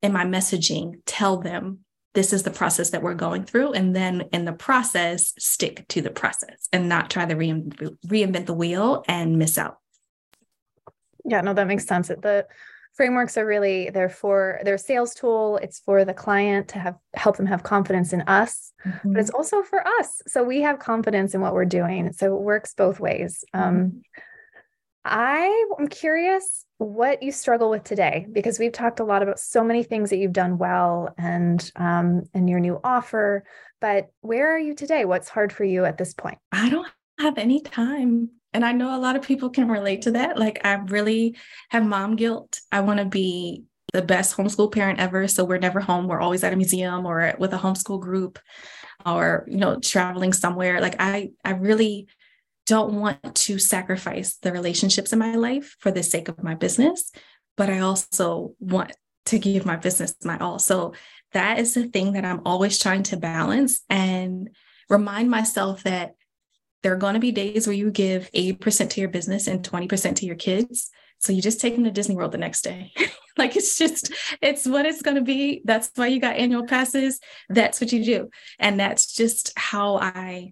[0.01, 1.80] in my messaging, tell them
[2.14, 3.74] this is the process that we're going through.
[3.74, 8.54] And then in the process, stick to the process and not try to reinvent the
[8.54, 9.78] wheel and miss out.
[11.26, 12.10] Yeah, no, that makes sense.
[12.10, 12.45] The
[12.94, 17.38] frameworks are really they're for their sales tool it's for the client to have help
[17.38, 19.14] them have confidence in us mm-hmm.
[19.14, 19.38] but it's mm-hmm.
[19.38, 23.00] also for us so we have confidence in what we're doing so it works both
[23.00, 24.02] ways um,
[25.06, 29.64] I am curious what you struggle with today because we've talked a lot about so
[29.64, 33.44] many things that you've done well and um, and your new offer.
[33.82, 35.04] But where are you today?
[35.04, 36.38] What's hard for you at this point?
[36.52, 36.88] I don't
[37.20, 38.30] have any time.
[38.54, 40.38] And I know a lot of people can relate to that.
[40.38, 41.36] Like, I really
[41.70, 42.60] have mom guilt.
[42.72, 45.28] I want to be the best homeschool parent ever.
[45.28, 46.08] So we're never home.
[46.08, 48.39] We're always at a museum or with a homeschool group
[49.06, 50.82] or, you know, traveling somewhere.
[50.82, 52.08] Like, I, I really
[52.66, 57.12] don't want to sacrifice the relationships in my life for the sake of my business,
[57.58, 58.93] but I also want
[59.26, 60.60] to give my business my all.
[60.60, 60.93] So
[61.34, 64.49] that is the thing that I'm always trying to balance and
[64.89, 66.16] remind myself that
[66.84, 70.16] there are going to be days where you give 80% to your business and 20%
[70.18, 70.92] to your kids.
[71.20, 72.92] So you just take them to Disney World the next day.
[73.38, 74.12] like it's just,
[74.42, 75.62] it's what it's going to be.
[75.64, 77.20] That's why you got annual passes.
[77.50, 78.30] That's what you do.
[78.60, 80.52] And that's just how I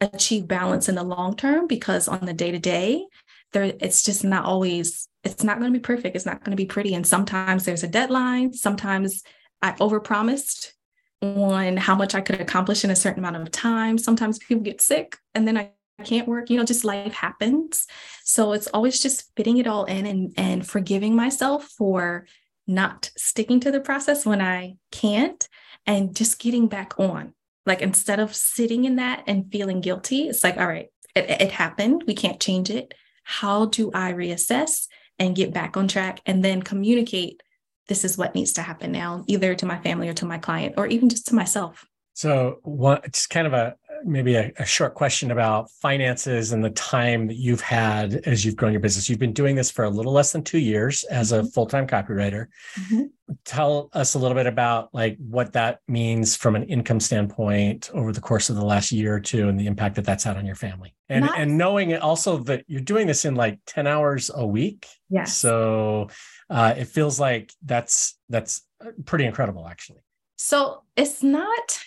[0.00, 3.04] achieve balance in the long term because on the day to day,
[3.52, 6.16] there it's just not always it's not going to be perfect.
[6.16, 6.94] It's not going to be pretty.
[6.94, 8.52] And sometimes there's a deadline.
[8.52, 9.22] Sometimes
[9.62, 10.72] I overpromised
[11.20, 13.98] on how much I could accomplish in a certain amount of time.
[13.98, 15.72] Sometimes people get sick and then I
[16.04, 17.86] can't work, you know, just life happens.
[18.22, 22.26] So it's always just fitting it all in and, and forgiving myself for
[22.66, 25.48] not sticking to the process when I can't
[25.86, 27.34] and just getting back on.
[27.66, 31.52] Like instead of sitting in that and feeling guilty, it's like, all right, it, it
[31.52, 32.04] happened.
[32.06, 32.94] We can't change it.
[33.24, 34.86] How do I reassess
[35.18, 37.42] and get back on track and then communicate
[37.88, 40.74] this is what needs to happen now, either to my family or to my client,
[40.76, 41.84] or even just to myself.
[42.14, 43.74] So, one, just kind of a
[44.04, 48.56] maybe a, a, short question about finances and the time that you've had as you've
[48.56, 49.08] grown your business.
[49.08, 51.48] You've been doing this for a little less than two years as a mm-hmm.
[51.48, 52.46] full-time copywriter.
[52.78, 53.02] Mm-hmm.
[53.44, 58.12] Tell us a little bit about like what that means from an income standpoint over
[58.12, 60.46] the course of the last year or two and the impact that that's had on
[60.46, 60.94] your family.
[61.08, 64.86] And Not- and knowing also that you're doing this in like 10 hours a week.
[65.10, 65.24] Yeah.
[65.24, 66.08] So
[66.50, 68.62] uh, it feels like that's that's
[69.04, 70.00] pretty incredible actually.
[70.36, 71.78] So it's not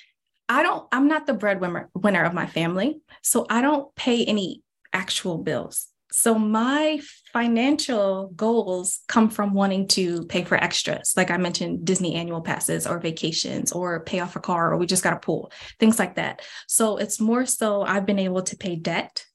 [0.52, 3.00] I don't, I'm not the breadwinner winner of my family.
[3.22, 5.88] So I don't pay any actual bills.
[6.12, 7.00] So my
[7.32, 11.14] financial goals come from wanting to pay for extras.
[11.16, 14.86] Like I mentioned, Disney annual passes or vacations or pay off a car or we
[14.86, 16.42] just got a pool, things like that.
[16.68, 19.26] So it's more so I've been able to pay debt.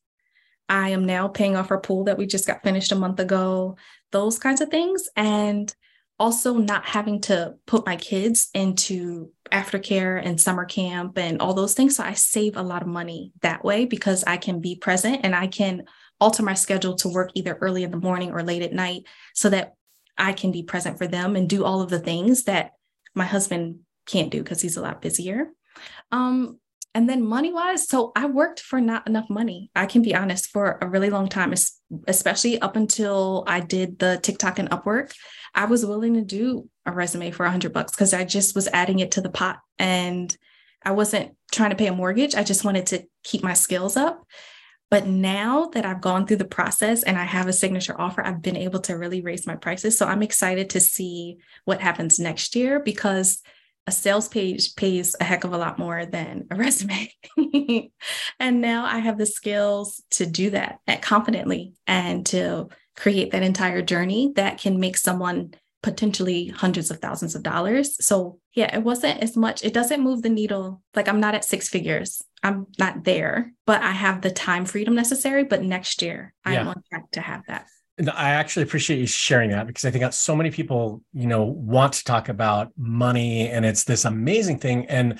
[0.68, 3.78] I am now paying off our pool that we just got finished a month ago,
[4.12, 5.08] those kinds of things.
[5.16, 5.74] And
[6.18, 11.74] also not having to put my kids into aftercare and summer camp and all those
[11.74, 11.96] things.
[11.96, 15.34] So I save a lot of money that way because I can be present and
[15.34, 15.84] I can
[16.20, 19.02] alter my schedule to work either early in the morning or late at night
[19.34, 19.74] so that
[20.16, 22.72] I can be present for them and do all of the things that
[23.14, 25.48] my husband can't do because he's a lot busier.
[26.10, 26.58] Um,
[26.94, 29.70] and then money wise, so I worked for not enough money.
[29.76, 31.52] I can be honest for a really long time,
[32.08, 35.12] especially up until I did the TikTok and Upwork.
[35.56, 38.68] I was willing to do a resume for a hundred bucks because I just was
[38.68, 40.36] adding it to the pot and
[40.84, 42.34] I wasn't trying to pay a mortgage.
[42.34, 44.24] I just wanted to keep my skills up.
[44.88, 48.42] But now that I've gone through the process and I have a signature offer, I've
[48.42, 49.98] been able to really raise my prices.
[49.98, 53.42] So I'm excited to see what happens next year because
[53.88, 57.10] a sales page pays a heck of a lot more than a resume.
[58.38, 63.82] and now I have the skills to do that confidently and to create that entire
[63.82, 68.04] journey that can make someone potentially hundreds of thousands of dollars.
[68.04, 70.82] So, yeah, it wasn't as much, it doesn't move the needle.
[70.94, 72.22] Like, I'm not at six figures.
[72.42, 75.44] I'm not there, but I have the time freedom necessary.
[75.44, 77.66] But next year, I'm on track to have that.
[77.98, 81.44] I actually appreciate you sharing that because I think that so many people, you know,
[81.44, 84.86] want to talk about money and it's this amazing thing.
[84.86, 85.18] And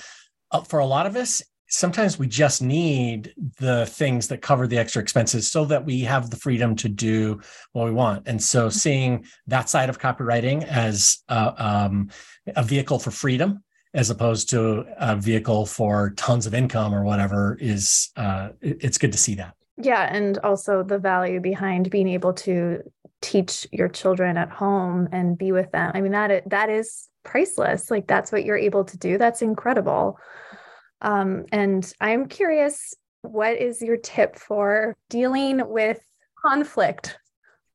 [0.50, 4.78] uh, for a lot of us, sometimes we just need the things that cover the
[4.78, 7.40] extra expenses so that we have the freedom to do
[7.72, 8.26] what we want.
[8.26, 8.78] And so mm-hmm.
[8.78, 12.10] seeing that side of copywriting as a, um,
[12.54, 13.62] a vehicle for freedom
[13.94, 19.12] as opposed to a vehicle for tons of income or whatever is uh, it's good
[19.12, 19.54] to see that.
[19.78, 22.82] Yeah, and also the value behind being able to
[23.22, 25.92] teach your children at home and be with them.
[25.94, 27.90] I mean that that is priceless.
[27.90, 29.18] Like that's what you're able to do.
[29.18, 30.18] That's incredible.
[31.00, 36.00] Um, and I'm curious, what is your tip for dealing with
[36.44, 37.18] conflict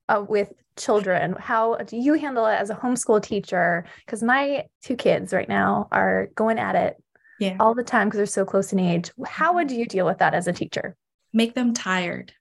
[0.09, 1.35] uh, with children?
[1.37, 3.85] How do you handle it as a homeschool teacher?
[4.05, 7.01] Because my two kids right now are going at it
[7.39, 7.57] yeah.
[7.59, 9.11] all the time because they're so close in age.
[9.25, 10.95] How would you deal with that as a teacher?
[11.33, 12.33] make them tired.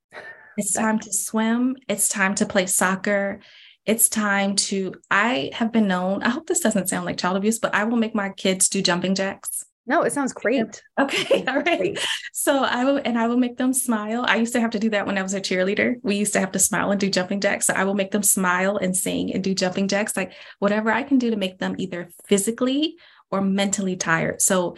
[0.57, 1.77] It's time to swim.
[1.89, 3.41] It's time to play soccer.
[3.87, 7.59] It's time to, I have been known, I hope this doesn't sound like child abuse,
[7.59, 9.65] but I will make my kids do jumping jacks.
[9.91, 10.85] No, it sounds great.
[11.01, 11.45] Okay.
[11.49, 11.79] All right.
[11.79, 12.07] Great.
[12.33, 14.25] So I will, and I will make them smile.
[14.25, 15.97] I used to have to do that when I was a cheerleader.
[16.05, 17.67] We used to have to smile and do jumping jacks.
[17.67, 21.03] So I will make them smile and sing and do jumping jacks, like whatever I
[21.03, 22.99] can do to make them either physically
[23.33, 24.41] or mentally tired.
[24.41, 24.77] So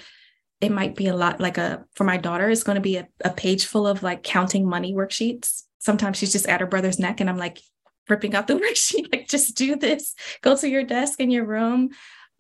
[0.62, 3.06] it might be a lot like a, for my daughter, it's going to be a,
[3.22, 5.64] a page full of like counting money worksheets.
[5.78, 7.60] Sometimes she's just at her brother's neck and I'm like,
[8.08, 11.90] ripping out the worksheet, like just do this, go to your desk in your room,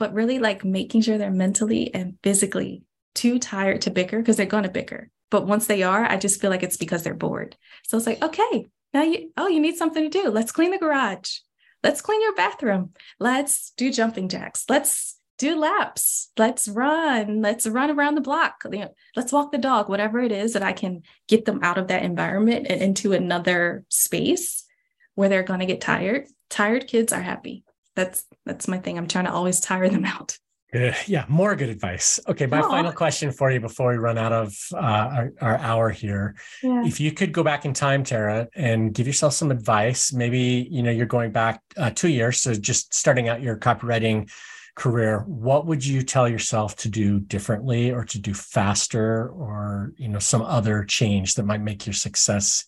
[0.02, 2.82] but really like making sure they're mentally and physically
[3.14, 5.08] too tired to bicker because they're going to bicker.
[5.30, 7.54] But once they are, I just feel like it's because they're bored.
[7.84, 10.28] So it's like, okay, now you, oh, you need something to do.
[10.28, 11.36] Let's clean the garage.
[11.84, 12.94] Let's clean your bathroom.
[13.20, 14.64] Let's do jumping jacks.
[14.68, 16.32] Let's do laps.
[16.36, 17.40] Let's run.
[17.40, 18.64] Let's run around the block.
[18.72, 21.78] You know, let's walk the dog, whatever it is that I can get them out
[21.78, 24.64] of that environment and into another space
[25.14, 26.26] where they're going to get tired.
[26.50, 27.62] Tired kids are happy.
[27.94, 28.98] That's that's my thing.
[28.98, 30.38] I'm trying to always tire them out.
[30.74, 32.18] Uh, yeah, more good advice.
[32.26, 35.90] Okay, my final question for you before we run out of uh, our, our, hour
[35.90, 36.34] here.
[36.62, 36.86] Yeah.
[36.86, 40.82] If you could go back in time, Tara, and give yourself some advice, maybe you
[40.82, 44.30] know you're going back uh, two years, so just starting out your copywriting
[44.74, 50.08] career, what would you tell yourself to do differently, or to do faster, or you
[50.08, 52.64] know some other change that might make your success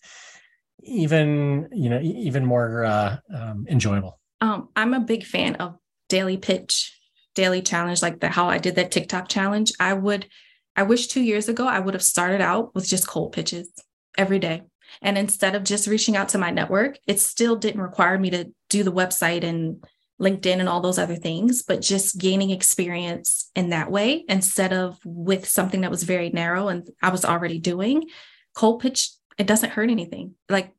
[0.83, 5.77] even you know even more uh, um, enjoyable um, i'm a big fan of
[6.09, 6.97] daily pitch
[7.35, 9.71] daily challenge like the how i did that tiktok challenge.
[9.79, 10.27] I would
[10.75, 13.71] i wish two years ago i would have started out with just cold pitches
[14.17, 14.61] every day.
[15.01, 18.51] And instead of just reaching out to my network it still didn't require me to
[18.69, 19.83] do the website and
[20.21, 24.97] linkedin and all those other things but just gaining experience in that way instead of
[25.03, 28.07] with something that was very narrow and i was already doing.
[28.53, 30.35] Cold pitch it doesn't hurt anything.
[30.49, 30.73] Like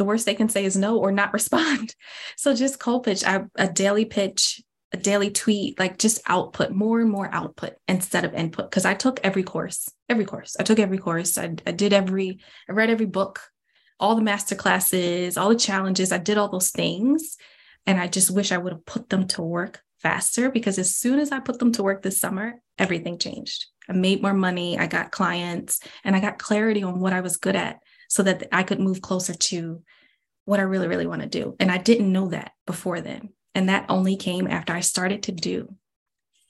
[0.00, 1.94] the, worst they can say is no or not respond.
[2.36, 7.00] So just cold pitch, I, a daily pitch, a daily tweet, like just output, more
[7.00, 8.70] and more output instead of input.
[8.70, 10.56] Cause I took every course, every course.
[10.58, 11.38] I took every course.
[11.38, 13.40] I, I did every, I read every book,
[14.00, 16.10] all the master classes, all the challenges.
[16.10, 17.36] I did all those things.
[17.86, 21.18] And I just wish I would have put them to work faster because as soon
[21.18, 23.66] as I put them to work this summer, everything changed.
[23.88, 27.36] I made more money, I got clients, and I got clarity on what I was
[27.36, 27.80] good at
[28.10, 29.82] so that I could move closer to
[30.44, 31.54] what I really, really want to do.
[31.60, 33.30] And I didn't know that before then.
[33.54, 35.74] And that only came after I started to do,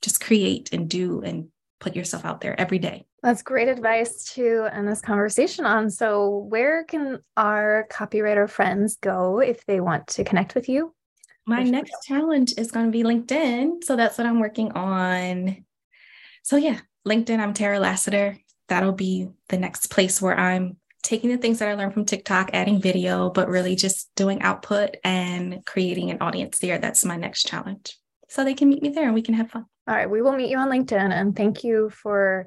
[0.01, 1.49] just create and do and
[1.79, 3.05] put yourself out there every day.
[3.23, 5.91] That's great advice to end this conversation on.
[5.91, 10.95] So, where can our copywriter friends go if they want to connect with you?
[11.47, 13.85] My next challenge is going to be LinkedIn.
[13.85, 15.65] So, that's what I'm working on.
[16.43, 18.39] So, yeah, LinkedIn, I'm Tara Lassiter.
[18.69, 22.51] That'll be the next place where I'm taking the things that I learned from TikTok,
[22.53, 26.79] adding video, but really just doing output and creating an audience there.
[26.79, 27.97] That's my next challenge.
[28.29, 29.67] So they can meet me there and we can have fun.
[29.89, 30.09] All right.
[30.09, 31.13] We will meet you on LinkedIn.
[31.13, 32.47] And thank you for,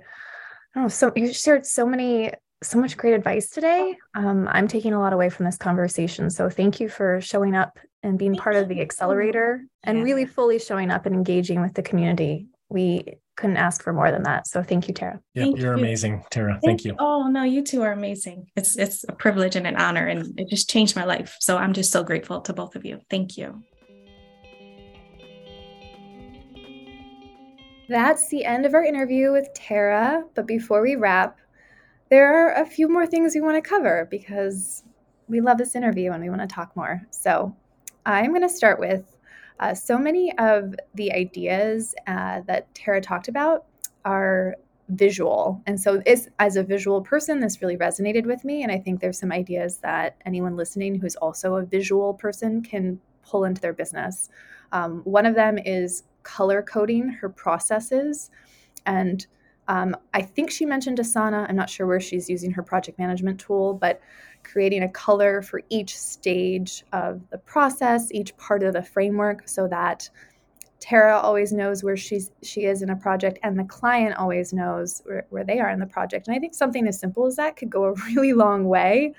[0.75, 2.31] oh, so you shared so many,
[2.61, 3.97] so much great advice today.
[4.15, 6.29] Um, I'm taking a lot away from this conversation.
[6.29, 10.03] So thank you for showing up and being part of the accelerator and yeah.
[10.03, 12.47] really fully showing up and engaging with the community.
[12.69, 14.47] We couldn't ask for more than that.
[14.47, 15.19] So thank you, Tara.
[15.33, 15.79] Yeah, thank you're you.
[15.79, 16.53] amazing, Tara.
[16.53, 16.95] Thank, thank you.
[16.99, 18.47] Oh no, you two are amazing.
[18.55, 21.37] It's it's a privilege and an honor, and it just changed my life.
[21.39, 22.99] So I'm just so grateful to both of you.
[23.09, 23.63] Thank you.
[27.89, 30.23] That's the end of our interview with Tara.
[30.35, 31.37] But before we wrap,
[32.09, 34.83] there are a few more things we want to cover because
[35.27, 37.01] we love this interview and we want to talk more.
[37.11, 37.55] So
[38.05, 39.12] I'm going to start with
[39.59, 43.65] uh, so many of the ideas uh, that Tara talked about
[44.05, 44.55] are
[44.89, 45.61] visual.
[45.65, 48.63] And so, as a visual person, this really resonated with me.
[48.63, 52.99] And I think there's some ideas that anyone listening who's also a visual person can
[53.23, 54.29] pull into their business.
[54.71, 58.29] Um, one of them is color coding her processes.
[58.85, 59.25] And
[59.67, 61.45] um, I think she mentioned Asana.
[61.47, 64.01] I'm not sure where she's using her project management tool, but
[64.43, 69.67] creating a color for each stage of the process, each part of the framework, so
[69.69, 70.09] that
[70.81, 75.01] Tara always knows where she's she is in a project, and the client always knows
[75.05, 76.27] where, where they are in the project.
[76.27, 79.13] And I think something as simple as that could go a really long way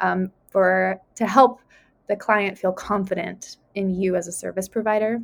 [0.00, 1.60] um, for to help
[2.06, 5.20] the client feel confident in you as a service provider.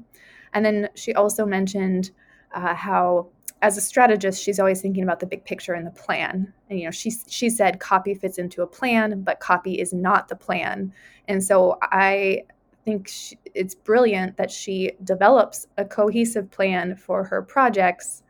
[0.55, 2.11] And then she also mentioned
[2.55, 3.29] uh, how
[3.63, 6.53] as a strategist, she's always thinking about the big picture and the plan.
[6.69, 10.29] And you know, she she said copy fits into a plan, but copy is not
[10.29, 10.93] the plan.
[11.29, 12.43] And so I
[12.85, 18.25] think she, it's brilliant that she develops a cohesive plan for her projects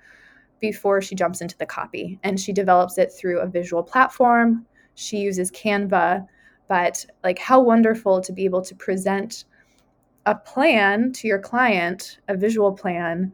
[0.60, 2.18] before she jumps into the copy.
[2.22, 4.66] And she develops it through a visual platform.
[4.94, 6.26] She uses Canva,
[6.68, 9.46] but like how wonderful to be able to present
[10.26, 13.32] a plan to your client, a visual plan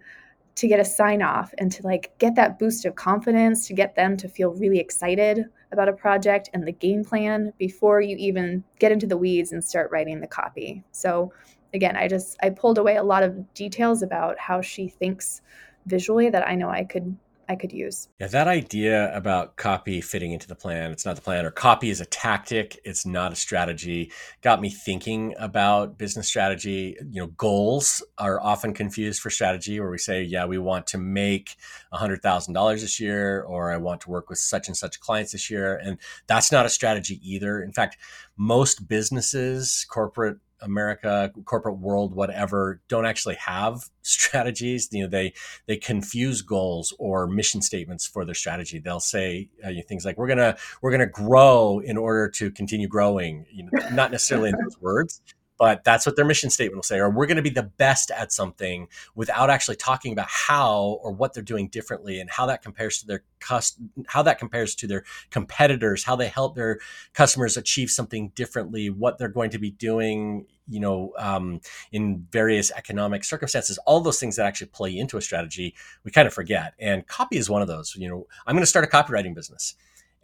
[0.59, 3.95] to get a sign off and to like get that boost of confidence to get
[3.95, 8.65] them to feel really excited about a project and the game plan before you even
[8.81, 10.83] get into the weeds and start writing the copy.
[10.91, 11.33] So
[11.75, 15.43] again, I just I pulled away a lot of details about how she thinks
[15.87, 17.17] visually that I know I could
[17.51, 18.09] I could use.
[18.21, 21.89] Yeah, that idea about copy fitting into the plan, it's not the plan, or copy
[21.89, 26.95] is a tactic, it's not a strategy, got me thinking about business strategy.
[27.11, 30.99] You know, goals are often confused for strategy, where we say, yeah, we want to
[30.99, 31.57] make
[31.95, 35.77] $100,000 this year, or I want to work with such and such clients this year.
[35.77, 37.63] And that's not a strategy either.
[37.63, 37.97] In fact,
[38.37, 44.89] most businesses, corporate America, corporate world, whatever, don't actually have strategies.
[44.93, 45.33] You know, they
[45.67, 48.79] they confuse goals or mission statements for their strategy.
[48.79, 53.47] They'll say uh, things like, "We're gonna we're gonna grow in order to continue growing."
[53.51, 55.23] You know, not necessarily in those words,
[55.59, 58.11] but that's what their mission statement will say or we're going to be the best
[58.11, 62.63] at something without actually talking about how or what they're doing differently and how that
[62.63, 66.79] compares to their cust- how that compares to their competitors how they help their
[67.13, 71.61] customers achieve something differently what they're going to be doing you know um,
[71.93, 76.27] in various economic circumstances all those things that actually play into a strategy we kind
[76.29, 76.75] of forget.
[76.79, 79.75] And copy is one of those you know i'm going to start a copywriting business.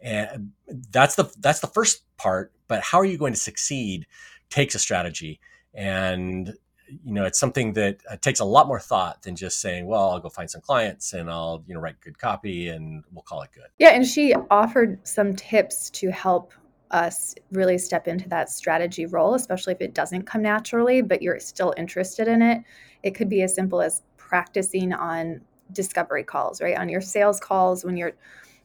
[0.01, 4.05] And that's the that's the first part but how are you going to succeed
[4.49, 5.39] takes a strategy.
[5.73, 6.53] And
[6.87, 10.11] you know it's something that uh, takes a lot more thought than just saying well
[10.11, 13.41] i'll go find some clients and i'll you know write good copy and we'll call
[13.41, 13.67] it good.
[13.79, 16.53] Yeah and she offered some tips to help
[16.91, 21.39] us really step into that strategy role especially if it doesn't come naturally but you're
[21.39, 22.63] still interested in it.
[23.03, 25.41] It could be as simple as practicing on
[25.71, 26.77] discovery calls right?
[26.77, 28.13] On your sales calls when you're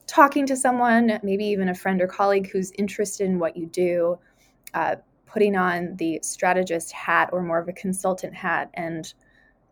[0.07, 4.19] talking to someone maybe even a friend or colleague who's interested in what you do
[4.75, 4.97] uh,
[5.33, 9.15] putting on the strategist hat or more of a consultant hat and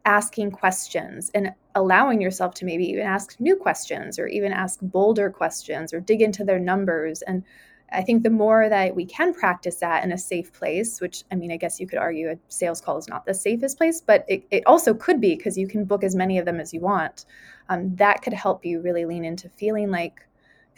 [0.05, 5.29] asking questions and allowing yourself to maybe even ask new questions or even ask bolder
[5.29, 7.43] questions or dig into their numbers and
[7.91, 11.37] I think the more that we can practice that in a safe place, which I
[11.37, 14.27] mean, I guess you could argue a sales call is not the safest place, but
[14.29, 16.81] it, it also could be because you can book as many of them as you
[16.81, 17.25] want.
[17.71, 20.28] Um, that could help you really lean into feeling like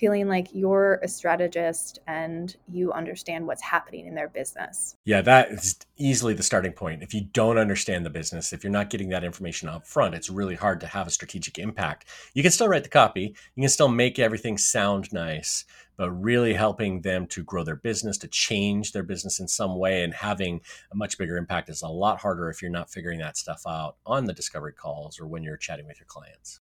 [0.01, 4.97] feeling like you're a strategist and you understand what's happening in their business.
[5.05, 7.03] Yeah, that is easily the starting point.
[7.03, 10.31] If you don't understand the business, if you're not getting that information up front, it's
[10.31, 12.07] really hard to have a strategic impact.
[12.33, 15.67] You can still write the copy, you can still make everything sound nice,
[15.99, 20.03] but really helping them to grow their business, to change their business in some way,
[20.03, 23.37] and having a much bigger impact is a lot harder if you're not figuring that
[23.37, 26.61] stuff out on the discovery calls or when you're chatting with your clients.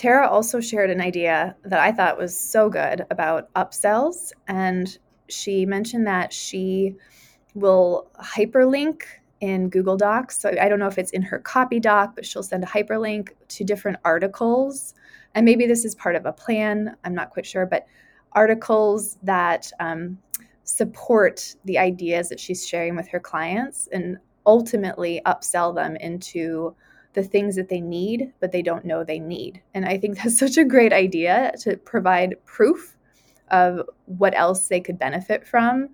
[0.00, 4.32] Tara also shared an idea that I thought was so good about upsells.
[4.48, 4.96] And
[5.28, 6.96] she mentioned that she
[7.54, 9.02] will hyperlink
[9.42, 10.40] in Google Docs.
[10.40, 13.32] So I don't know if it's in her copy doc, but she'll send a hyperlink
[13.48, 14.94] to different articles.
[15.34, 16.96] And maybe this is part of a plan.
[17.04, 17.84] I'm not quite sure, but
[18.32, 20.16] articles that um,
[20.64, 26.74] support the ideas that she's sharing with her clients and ultimately upsell them into
[27.12, 29.62] the things that they need, but they don't know they need.
[29.74, 32.96] And I think that's such a great idea to provide proof
[33.50, 35.88] of what else they could benefit from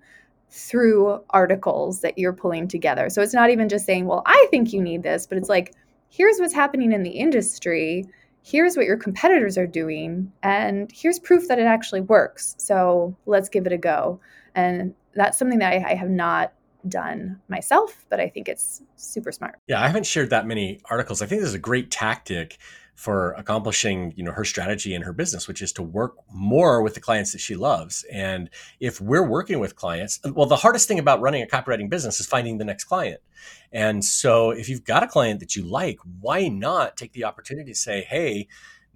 [0.49, 3.09] through articles that you're pulling together.
[3.09, 5.73] So it's not even just saying, well, I think you need this, but it's like,
[6.09, 8.05] here's what's happening in the industry.
[8.43, 10.31] Here's what your competitors are doing.
[10.43, 12.55] And here's proof that it actually works.
[12.57, 14.21] So let's give it a go.
[14.55, 16.53] And that's something that I, I have not
[16.89, 19.59] done myself, but I think it's super smart.
[19.67, 21.21] Yeah, I haven't shared that many articles.
[21.21, 22.57] I think this is a great tactic
[22.97, 26.95] for accomplishing you know her strategy in her business which is to work more with
[26.95, 30.97] the clients that she loves and if we're working with clients well the hardest thing
[30.97, 33.21] about running a copywriting business is finding the next client
[33.71, 37.71] and so if you've got a client that you like why not take the opportunity
[37.71, 38.47] to say hey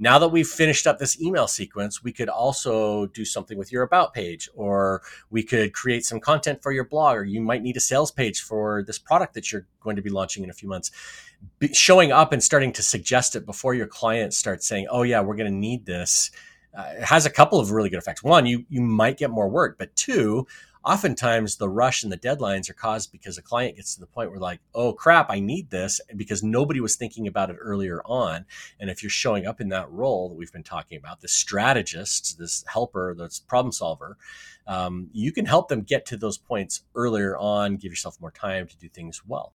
[0.02, 3.84] now that we've finished up this email sequence, we could also do something with your
[3.84, 7.78] about page, or we could create some content for your blog, or you might need
[7.78, 10.68] a sales page for this product that you're going to be launching in a few
[10.68, 10.90] months.
[11.60, 15.22] Be showing up and starting to suggest it before your client starts saying, "Oh yeah,
[15.22, 16.32] we're going to need this,"
[16.76, 18.24] uh, it has a couple of really good effects.
[18.24, 20.48] One, you you might get more work, but two,
[20.84, 24.32] oftentimes the rush and the deadlines are caused because a client gets to the point
[24.32, 28.46] where like oh crap i need this because nobody was thinking about it earlier on.
[28.80, 32.38] And if you're showing up in that role that we've been talking about this strategist
[32.38, 34.18] this helper this problem solver
[34.68, 38.68] um, you can help them get to those points earlier on give yourself more time
[38.68, 39.54] to do things well.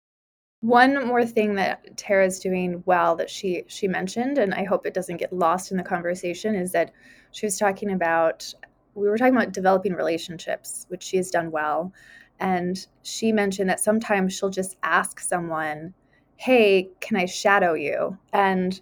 [0.60, 4.94] One more thing that Tara's doing well that she she mentioned, and I hope it
[4.94, 6.92] doesn't get lost in the conversation, is that
[7.30, 8.52] she was talking about
[8.96, 11.92] we were talking about developing relationships, which she has done well.
[12.40, 15.94] And she mentioned that sometimes she'll just ask someone,
[16.36, 18.18] Hey, can I shadow you?
[18.32, 18.78] And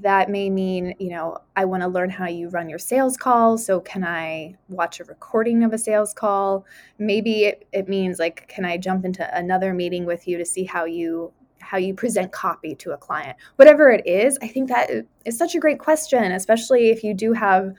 [0.00, 3.58] that may mean, you know, I want to learn how you run your sales call.
[3.58, 6.66] So, can I watch a recording of a sales call?
[6.98, 10.64] Maybe it, it means like, can I jump into another meeting with you to see
[10.64, 14.90] how you how you present copy to a client whatever it is i think that
[15.24, 17.72] is such a great question especially if you do have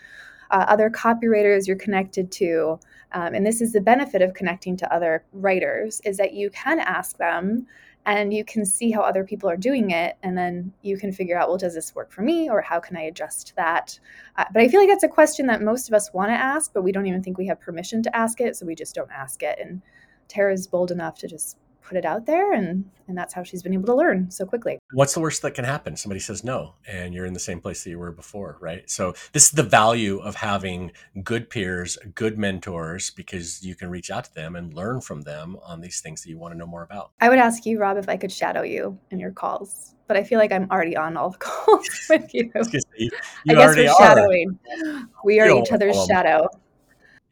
[0.51, 2.79] uh, other copywriters you're connected to
[3.11, 6.79] um, and this is the benefit of connecting to other writers is that you can
[6.79, 7.65] ask them
[8.07, 11.37] and you can see how other people are doing it and then you can figure
[11.37, 13.99] out well does this work for me or how can i adjust that?
[14.37, 16.73] Uh, but i feel like that's a question that most of us want to ask
[16.73, 19.11] but we don't even think we have permission to ask it so we just don't
[19.11, 19.57] ask it.
[19.59, 19.81] And
[20.27, 23.73] tara's bold enough to just put it out there and and that's how she's been
[23.73, 24.79] able to learn so quickly.
[24.91, 25.95] What's the worst that can happen?
[25.95, 28.89] Somebody says no and you're in the same place that you were before right?
[28.89, 30.91] So this is the value of having
[31.23, 35.57] good peers good mentors because you can reach out to them and learn from them
[35.63, 37.11] on these things that you want to know more about.
[37.21, 40.23] I would ask you rob if i could shadow you in your calls but i
[40.23, 43.09] feel like i'm already on all the calls with you, you, you
[43.49, 44.59] i guess we're shadowing.
[44.83, 45.09] Are.
[45.23, 46.47] we are each other's shadow.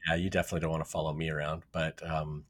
[0.08, 2.44] Yeah you definitely don't want to follow me around but um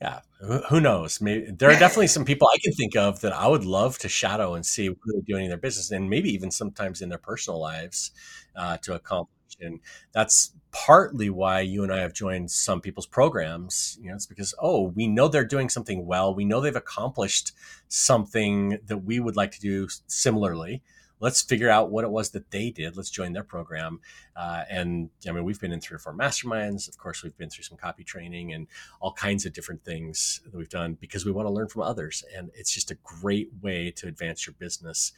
[0.00, 0.20] yeah
[0.68, 1.20] who knows?
[1.20, 4.08] Maybe there are definitely some people i can think of that i would love to
[4.08, 7.18] shadow and see what they're doing in their business and maybe even sometimes in their
[7.18, 8.10] personal lives
[8.54, 9.80] uh, to accomplish and
[10.12, 14.54] that's partly why you and i have joined some people's programs you know it's because
[14.60, 17.52] oh we know they're doing something well we know they've accomplished
[17.88, 20.82] something that we would like to do similarly
[21.20, 22.96] let's figure out what it was that they did.
[22.96, 24.00] Let's join their program.
[24.34, 26.88] Uh, and I mean, we've been in three or four masterminds.
[26.88, 28.66] Of course, we've been through some copy training and
[29.00, 32.24] all kinds of different things that we've done because we want to learn from others.
[32.36, 35.12] And it's just a great way to advance your business.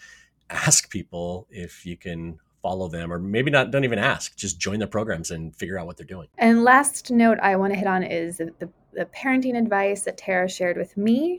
[0.51, 4.81] Ask people if you can follow them or maybe not don't even ask just join
[4.81, 7.87] their programs and figure out what they're doing and last note i want to hit
[7.87, 11.39] on is the, the parenting advice that tara shared with me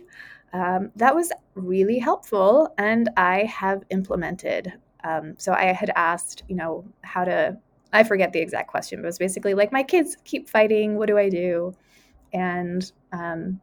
[0.54, 4.74] um, that was really helpful and I have implemented.
[5.04, 7.58] Um, so I had asked, you know, how to,
[7.94, 10.96] I forget the exact question, but it was basically like, my kids keep fighting.
[10.96, 11.74] What do I do?
[12.34, 13.60] And um,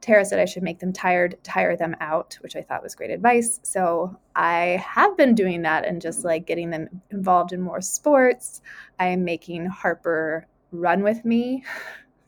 [0.00, 3.10] Tara said I should make them tired, tire them out, which I thought was great
[3.10, 3.60] advice.
[3.62, 8.60] So I have been doing that and just like getting them involved in more sports.
[8.98, 11.64] I am making Harper run with me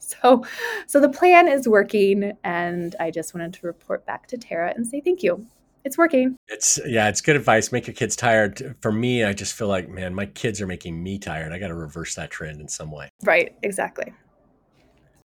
[0.23, 0.45] So,
[0.87, 4.87] so the plan is working, and I just wanted to report back to Tara and
[4.87, 5.47] say thank you.
[5.85, 6.37] It's working.
[6.49, 7.71] It's yeah, it's good advice.
[7.71, 8.77] Make your kids tired.
[8.81, 11.53] For me, I just feel like, man, my kids are making me tired.
[11.53, 13.09] I got to reverse that trend in some way.
[13.25, 14.13] Right, exactly.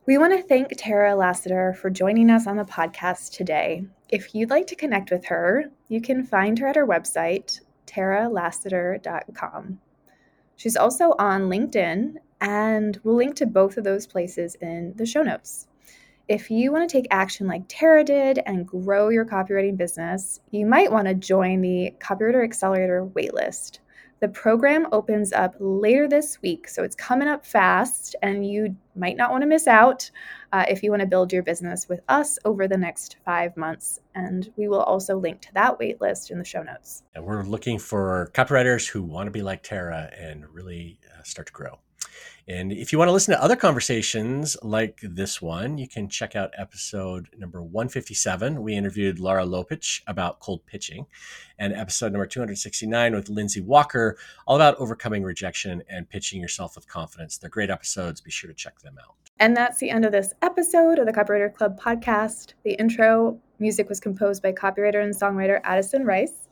[0.07, 3.85] We want to thank Tara Lassiter for joining us on the podcast today.
[4.09, 9.81] If you'd like to connect with her, you can find her at her website, taralassiter.com.
[10.57, 15.23] She's also on LinkedIn and we'll link to both of those places in the show
[15.23, 15.67] notes.
[16.29, 20.67] If you want to take action like Tara did and grow your copywriting business, you
[20.67, 23.79] might want to join the Copywriter Accelerator waitlist.
[24.21, 29.17] The program opens up later this week, so it's coming up fast, and you might
[29.17, 30.11] not want to miss out
[30.53, 34.01] uh, if you want to build your business with us over the next five months.
[34.15, 37.05] And we will also link to that waitlist in the show notes.
[37.15, 41.47] And we're looking for copywriters who want to be like Tara and really uh, start
[41.47, 41.79] to grow.
[42.49, 46.35] And if you want to listen to other conversations like this one, you can check
[46.35, 48.63] out episode number 157.
[48.63, 51.05] We interviewed Laura Lopuch about cold pitching,
[51.59, 54.17] and episode number 269 with Lindsay Walker,
[54.47, 57.37] all about overcoming rejection and pitching yourself with confidence.
[57.37, 58.23] They're great episodes.
[58.23, 59.15] Be sure to check them out.
[59.39, 62.55] And that's the end of this episode of the Copywriter Club podcast.
[62.65, 66.49] The intro music was composed by copywriter and songwriter Addison Rice.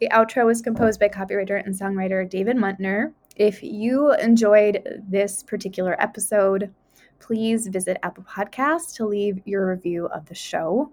[0.00, 3.12] The outro was composed by copywriter and songwriter David Muntner.
[3.36, 6.72] If you enjoyed this particular episode,
[7.18, 10.92] please visit Apple Podcasts to leave your review of the show.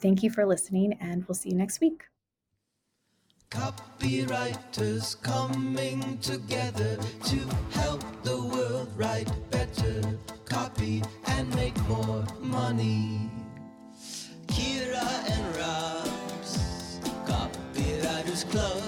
[0.00, 2.04] Thank you for listening, and we'll see you next week.
[3.50, 7.38] Copywriters coming together to
[7.78, 10.02] help the world write better
[10.44, 13.30] copy and make more money.
[14.46, 18.82] Kira and Rob's Copywriters Club.